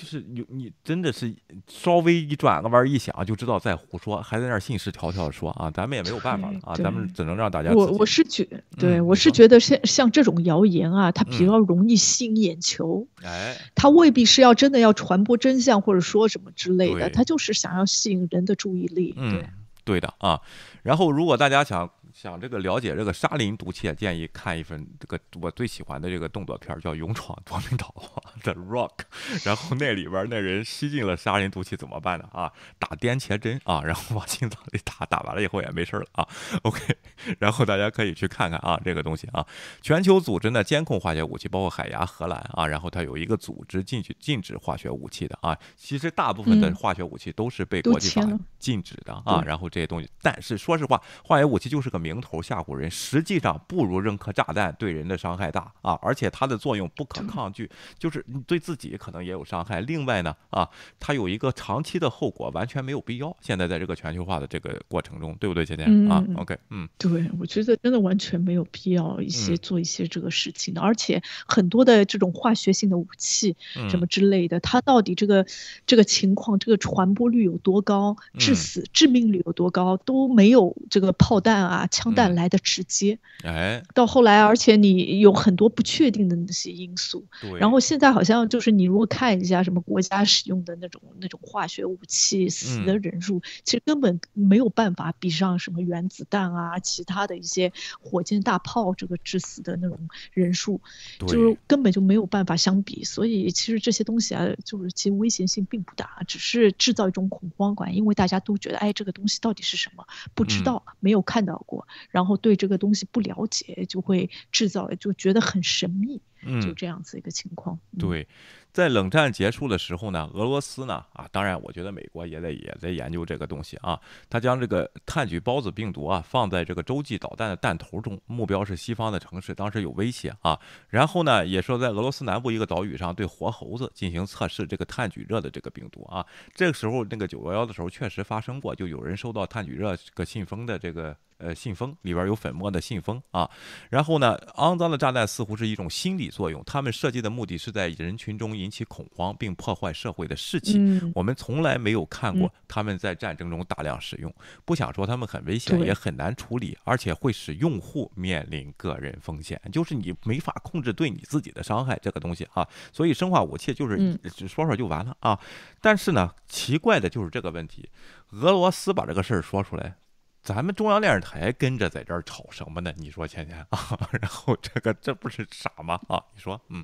[0.00, 1.30] 就是你你真的是
[1.68, 7.70] 稍微一转个弯一想就知道在胡说，还在那儿信誓条条的说啊，咱们也没有办法了啊，咱们只能让大家。
[7.72, 8.48] 我我是觉，
[8.78, 13.06] 对我是觉得像像这种谣言啊，它比较容易吸引眼球。
[13.22, 19.12] 哎，它未必是要真的要传播真相或者说什么之类的，它就是想要吸引人的注意力。
[19.18, 19.44] 嗯，
[19.84, 20.40] 对的啊。
[20.82, 21.90] 然后如果大家想。
[22.14, 27.94] 想这个了解这个沙林毒气，建议看一份这个我最喜欢的这个动作片，叫《勇闯夺命岛》
[28.42, 28.90] The Rock。
[29.44, 32.28] 然后那里边那人吸进了沙林毒气怎么办呢？
[32.32, 36.26] 啊，打颠茄针啊，然后往心脏里打，打完了以后也没事了啊。
[36.62, 36.80] OK，
[37.38, 39.46] 然后大家可以去看看啊，这个东西啊，
[39.80, 45.56] 全球组织呢监控化学武器，包括海牙、荷兰啊，然后它有一个组织进去禁止化学武器的啊。
[45.76, 48.26] 其实大部分的化学武器都是被国际法
[48.58, 49.42] 禁止的啊。
[49.46, 52.20] 然后这些东西，但是说实话，化学武器就是个名。
[52.20, 55.98] 头吓唬人，实际上不如扔颗炸弹对人的伤害大啊！
[56.02, 59.80] 而且它的作用不可抗拒，就是你对自己可能也有伤害。
[59.80, 63.34] 另外呢，啊，它有一个长期的后果，完全没有必要。
[63.40, 70.80] 现在在这个全球化的这个过程中，对不对，姐姐啊？OK，嗯，对，我觉得真的完全没有必要一些做一些这个事情的。
[70.82, 73.56] 而且很多的这种化学性的武器
[73.88, 75.46] 什么之类的，它到底这个
[75.86, 81.86] 这个情况，这个传播率有多高，致死致命率有多高，都没有这个炮弹啊。
[81.90, 87.26] 枪弹来的直接，哎，到后来，而且你有很多不确定的那些因素，
[87.58, 99.98] 然后现在好像就是你如果看一下什么国家使用的那种那种化学武器死的人数，其实根本没有办法比上什么原子弹啊，其他的一些火箭大炮这个致死的那种
[100.32, 100.80] 人数，
[101.26, 103.04] 就是根本就没有办法相比。
[103.04, 110.06] 所以其实这些东西啊，就是其实危险性并不大，只是制造一种恐慌感，因为大家都觉得，哎，这个东西到底是什么？
[110.34, 111.79] 不知道，没有看到过。
[112.10, 116.20] 然后对这个东西不了解，就会制造就觉得很神秘，
[116.60, 117.78] 就这样子一个情况。
[117.98, 118.26] 对。
[118.72, 124.00] 在冷战结束的时候呢，俄罗斯呢啊，当然我觉得美国也在也在研究这个东西啊。
[124.28, 130.56] 他将这个炭疽孢子病毒啊放在这个洲际导弹的弹头中，目标是西方的城市，当时有威胁啊。
[130.88, 136.24] 然后呢，也说在俄罗斯南部一个岛屿上对活猴子进行测试这个炭疽热的这个病毒啊。
[136.54, 143.50] 这个时候那个九幺幺的时候确实发生过，就有人收到炭疽热这个信封的这个呃信封里边有粉末的信封啊。
[143.90, 150.78] 然后呢，肮脏的炸弹似乎是一种心理作用，他们设计的目的是在人群中引起恐慌并破坏社会的士气。
[150.78, 154.32] 嗯我们从来没有看过嗯他们在战争中大量使用，
[154.64, 162.66] 不想说他们很危险，也很难处理，而且会使用户面临个人风险，就是你没法控制对你自己的伤害这个东西啊。
[162.92, 165.38] 所以生化武器就是说说就完了啊。
[165.80, 167.88] 但是呢，奇怪的就是这个问题，
[168.30, 169.96] 俄罗斯把这个事儿说出来。
[170.42, 172.92] 咱们中央电视台跟着在这儿吵什么呢？
[172.96, 173.78] 你说倩倩啊，
[174.20, 176.00] 然后这个这不是傻吗？
[176.08, 176.82] 啊，你说，嗯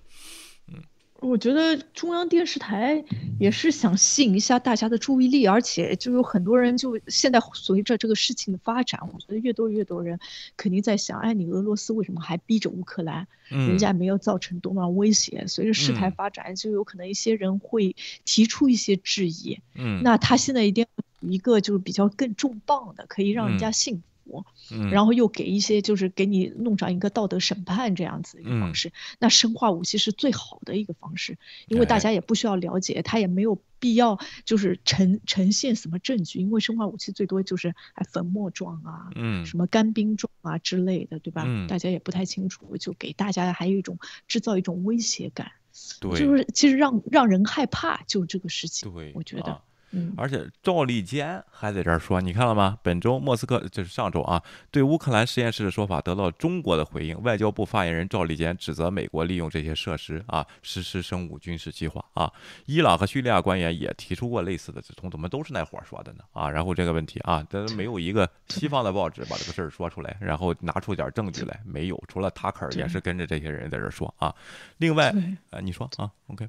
[0.69, 0.83] 嗯，
[1.21, 3.03] 我觉得中央电视台
[3.41, 10.21] 也是想吸引一下大家的注意力，而且就有很多人就现在随着这个事情的发展，我觉得越多越多人
[10.57, 13.27] 肯定在想，哎，你俄罗斯为什么还逼着乌克兰？
[13.49, 15.47] 嗯人家没有造成多么威胁。
[15.47, 17.95] 随着事态嗯发展，就有可能一些人会
[18.25, 19.61] 提出一些质疑。
[19.77, 23.73] 嗯，那他现在一定要有一个就是比较更重磅的，可以让人家嗯。
[23.73, 24.45] 信服。
[24.73, 24.91] 嗯。
[24.91, 28.61] 然后又给一些就是给你弄上一个道德审判这样子一个嗯。
[28.61, 31.39] 方式，那生化武器是最好的一个方式，
[31.69, 32.01] 因为大哎。
[32.01, 39.47] 家也不需要了解，他也没有必要就是呈呈现什么证据，因为生化武器最多就是哎粉末状啊，嗯。
[39.47, 41.45] 什么干冰状啊之类的，对吧？
[41.47, 41.69] 嗯。
[41.69, 43.97] 大家也不太清楚，就给大家还有一种
[44.27, 45.53] 制造一种威胁感，
[46.01, 49.63] 对，就是其实让让人害怕，就这个事情，对，我觉得，啊
[49.93, 52.79] 嗯，而且赵立坚还在这儿说，你看了吗？
[52.83, 57.21] 本周莫斯科就是上周啊，对乌克兰实验室的说法得到中国的回应。
[57.23, 62.31] 外交部发言人赵立坚指责美国利用这些设施啊实施生物军事计划啊。
[62.67, 66.25] 伊朗和叙利亚官员也提出过类似的指控，怎么都是那伙儿说的呢？
[66.33, 72.03] 啊，然后这个问题啊，但是没有一个西方的报纸把这个事儿说出来，然后拿出点证据来，没有。
[72.09, 74.35] 除了塔克尔也是跟着这些人在这儿说啊。
[74.79, 75.23] 另外，对。
[75.51, 76.49] 呃，你说啊，OK，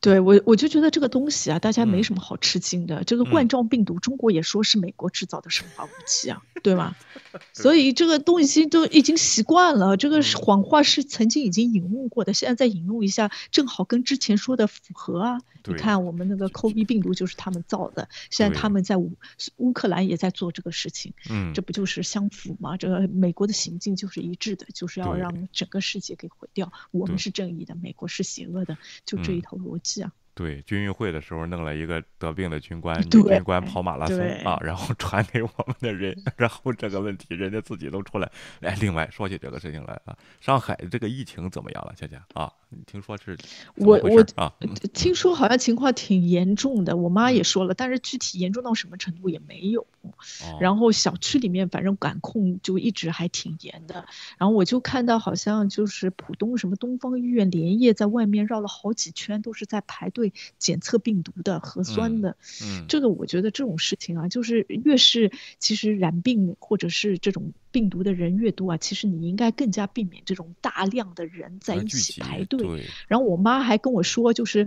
[0.00, 3.04] 对我，我就觉得这个东西啊，大家没嗯什么好吃惊的。
[3.04, 6.94] 这个冠嗯状病毒，中国也说是美国制造的生化武器啊，对吗？
[7.52, 15.38] 所以这个东西都已经习惯了，这个谎话是曾经已经引用过的，现在再引用一下，正好跟之前说的符合啊。
[15.68, 19.12] 你看我们那个 COVID 病毒就是他们造的，现在他们在乌
[19.56, 22.76] 乌克兰也在做这个事情，嗯这，不就是相符吗？
[22.76, 26.72] 这个美国的行径就是一致的，就是要让整个世界给毁掉。
[26.92, 30.12] 我们是正义的，美国是邪恶的，就这一嗯套逻辑啊。
[30.34, 38.30] 对，军运会的时候弄了一个得病的军官，女军官跑马拉松啊，然后传给我们的人，然后这个问题人家自己都出来。
[38.60, 42.52] 哎，另外说起这个事情来啊，上海这个疫情怎么样了，佳佳啊？
[42.68, 43.36] 你听说是
[43.76, 44.52] 我我啊？
[44.92, 49.86] 听说好像情况挺严重的，我妈也嗯说了，但是具体严重到什么程度也没有。
[50.02, 54.06] 哦然后小区里面反正管控就一直还挺严的。
[54.38, 62.36] 然后我就看到好像就是浦东什么东方医院连夜在外面绕了好几圈，都是在排队检测病毒的核酸嗯的。
[62.62, 72.58] 嗯，这个我觉得这种事情啊，就是越是其实染病或者是这种病毒的人越多啊，其实你应该更加避免这种大量的人在一起排队。
[72.66, 74.66] 对，然后我妈还跟我说，就是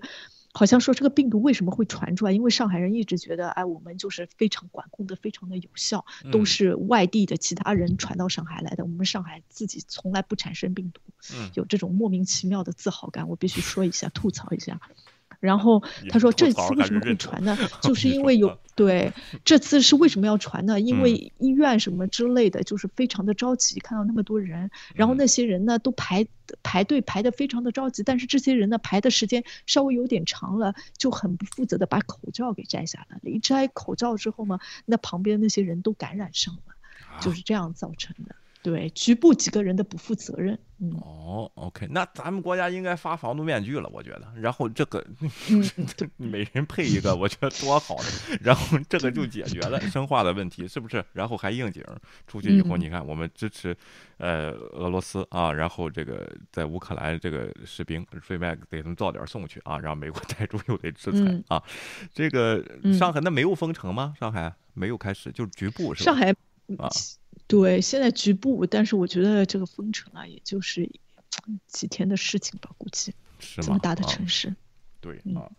[0.54, 2.32] 好像说这个病毒为什么会传出来？
[2.32, 11.02] 因为上海人一直觉得，哎，我们就是非常管控的非常的有效，都嗯是外地的其他人传到上海来的，我们上海自己从来不产生病毒，
[11.34, 14.80] 嗯，有这种莫名其妙的自豪感，我必须说一下，吐槽一下。
[15.40, 17.58] 然后他说这次为什么会传呢？
[17.82, 19.12] 就是因为 有啊对
[19.44, 20.80] 这次是为什么要传呢？
[20.80, 26.26] 因嗯为医院什么之类的，就是非常的着急，看到那么多人，然后嗯那些人呢都排
[26.64, 33.30] 排队排的非常的着急，但是这些人呢排的时间稍微有点长了，就很不负责的把口罩给摘下来了。
[33.30, 36.74] 一摘口罩之后嘛，那旁边那些人都感染上了，
[37.16, 38.36] 啊就是这样造成的。
[38.62, 44.28] 对，局部几个人的不负责任，嗯哦，OK，那咱们国家应该发防毒面具了，我觉得。
[44.36, 45.02] 然后这个
[45.50, 45.64] 嗯
[46.18, 48.38] 每人配一个，我觉得多好的。
[48.42, 51.04] 然后这个就解决了生化的问题，是不是？
[51.14, 51.82] 然后还应景，
[52.28, 53.76] 出去以后，嗯你看我们支持
[54.18, 61.64] 呃俄罗斯啊，然后这个在乌克兰这个士兵，顺便给他们造点送去啊，让美国逮住又得制裁嗯啊。
[62.14, 64.14] 这个嗯上海那没有封城吗？
[64.20, 66.12] 上海没有开始，就是局部是吧？
[66.12, 66.32] 上海
[66.78, 66.90] 啊
[67.50, 70.90] 对现在局部，但是我觉得这个封城啊，也就是
[71.68, 73.66] 几天的事情吧，估计是吗？
[73.66, 74.48] 这么大的啊城市。
[74.50, 74.56] 嗯
[75.02, 75.50] 对啊，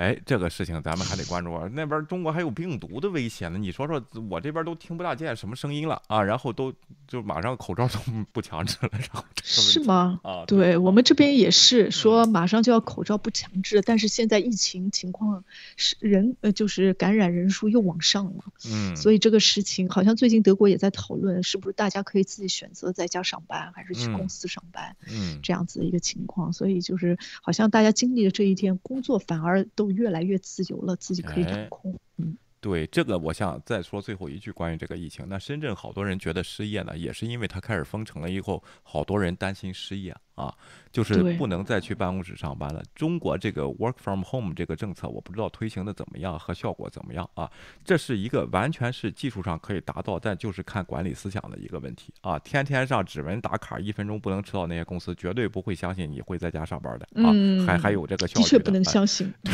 [0.00, 1.68] 哎，这个事情咱们还得关注啊。
[1.74, 6.72] 那边中国还有病毒的危险呢，你说说，我这边都听不大见什么声音了啊，然后都
[7.06, 7.98] 就马上口罩都
[8.32, 9.22] 不强制了，然后？
[9.44, 10.18] 是吗？
[10.22, 15.44] 啊，对我们这边也嗯是说马上就要口罩不强制，但是现在疫情情况
[15.76, 31.94] 是人呃就是感染人数又往上了，嗯，所以这个事情好像最近德国也在讨论，是不是大家可以自己选择在家上班还是去嗯公司上班嗯，这样子的一个情况，所以就是好像大家经历了这一天，工作反而都越来越自由了，自己可以哎掌控。
[32.16, 35.26] 嗯，对这个，我想再说最后一句关于这个疫情。
[35.28, 40.54] 那深圳好多人觉得失业呢，也是因为他开始封城了以后，好多人担心失业啊。
[40.92, 42.82] 就是不能再去办公室上班了。
[42.94, 47.48] 中国这个 work from home 这个政策，我不知道推行的怎么样和效果怎么样啊。
[47.84, 52.36] 这是一个完全是技术上可以达到，但就是看管理思想的一个问题啊。
[52.40, 57.30] 天天上指纹打卡，一分钟不能迟到，那些公司绝对不会相信你会在家上班的啊。
[57.64, 59.32] 还还有这个效率，的确不能相信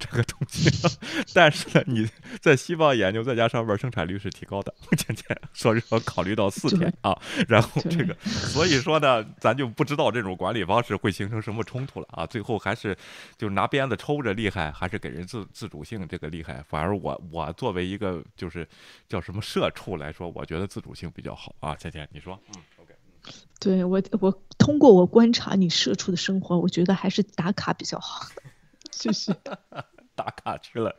[0.00, 0.70] 这个东西。
[1.34, 2.08] 但是呢，你
[2.40, 7.20] 在西方研究在家上班生产率是提高的，天天说是说考虑到四天啊。
[7.46, 10.64] 然后这个，所以说呢，咱就不知道这种管理。
[10.70, 12.24] 方是会形成什么冲突了啊？
[12.24, 12.96] 最后还是
[13.36, 16.62] 就是拿鞭子抽着厉害，还是给人自自主性这个厉害？
[16.68, 18.66] 反而我我作为一个就是
[19.08, 21.74] 叫什么社畜来说，我觉得自主性比较好啊。
[21.74, 22.40] 倩倩，你说？
[22.54, 22.94] 嗯，OK。
[23.58, 28.26] 对我我通过我观察你社畜的生活，我觉得还是打卡比较好，
[28.92, 29.34] 谢谢。
[30.20, 30.94] 打卡去了，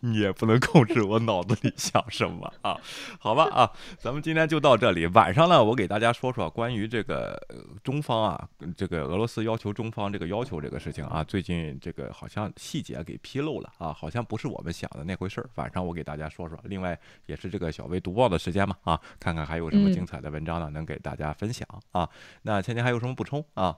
[0.00, 2.76] 你也不能控制我脑子里想什么啊？
[3.20, 5.06] 好吧啊，咱们今天就到这里。
[5.08, 7.40] 晚上呢，我给大家说说关于这个
[7.84, 11.22] 中方啊，这个俄罗斯要求中方这个要求这个事情啊。
[11.22, 15.48] 最近这个好像细节给披露了啊，好像不是我们想的那回事儿。
[15.54, 16.58] 晚上我给大家说说。
[16.64, 22.08] 另外也是这个小薇读报的时间嘛啊，看看还有什么精彩的文章呢，能给大家分享啊。
[22.42, 23.76] 那芊芊还有什么补充啊？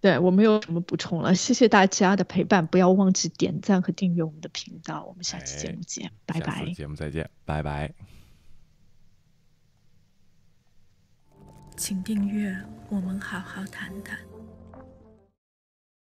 [0.00, 6.72] 对我没有什么补充了，谢谢大家的陪伴，不要忘记点赞和订阅我们的频道，我们下期节目见，拜拜。
[6.72, 7.92] 节目再见，拜拜。
[11.76, 12.56] 请订阅，
[12.88, 14.29] 我们好好谈谈。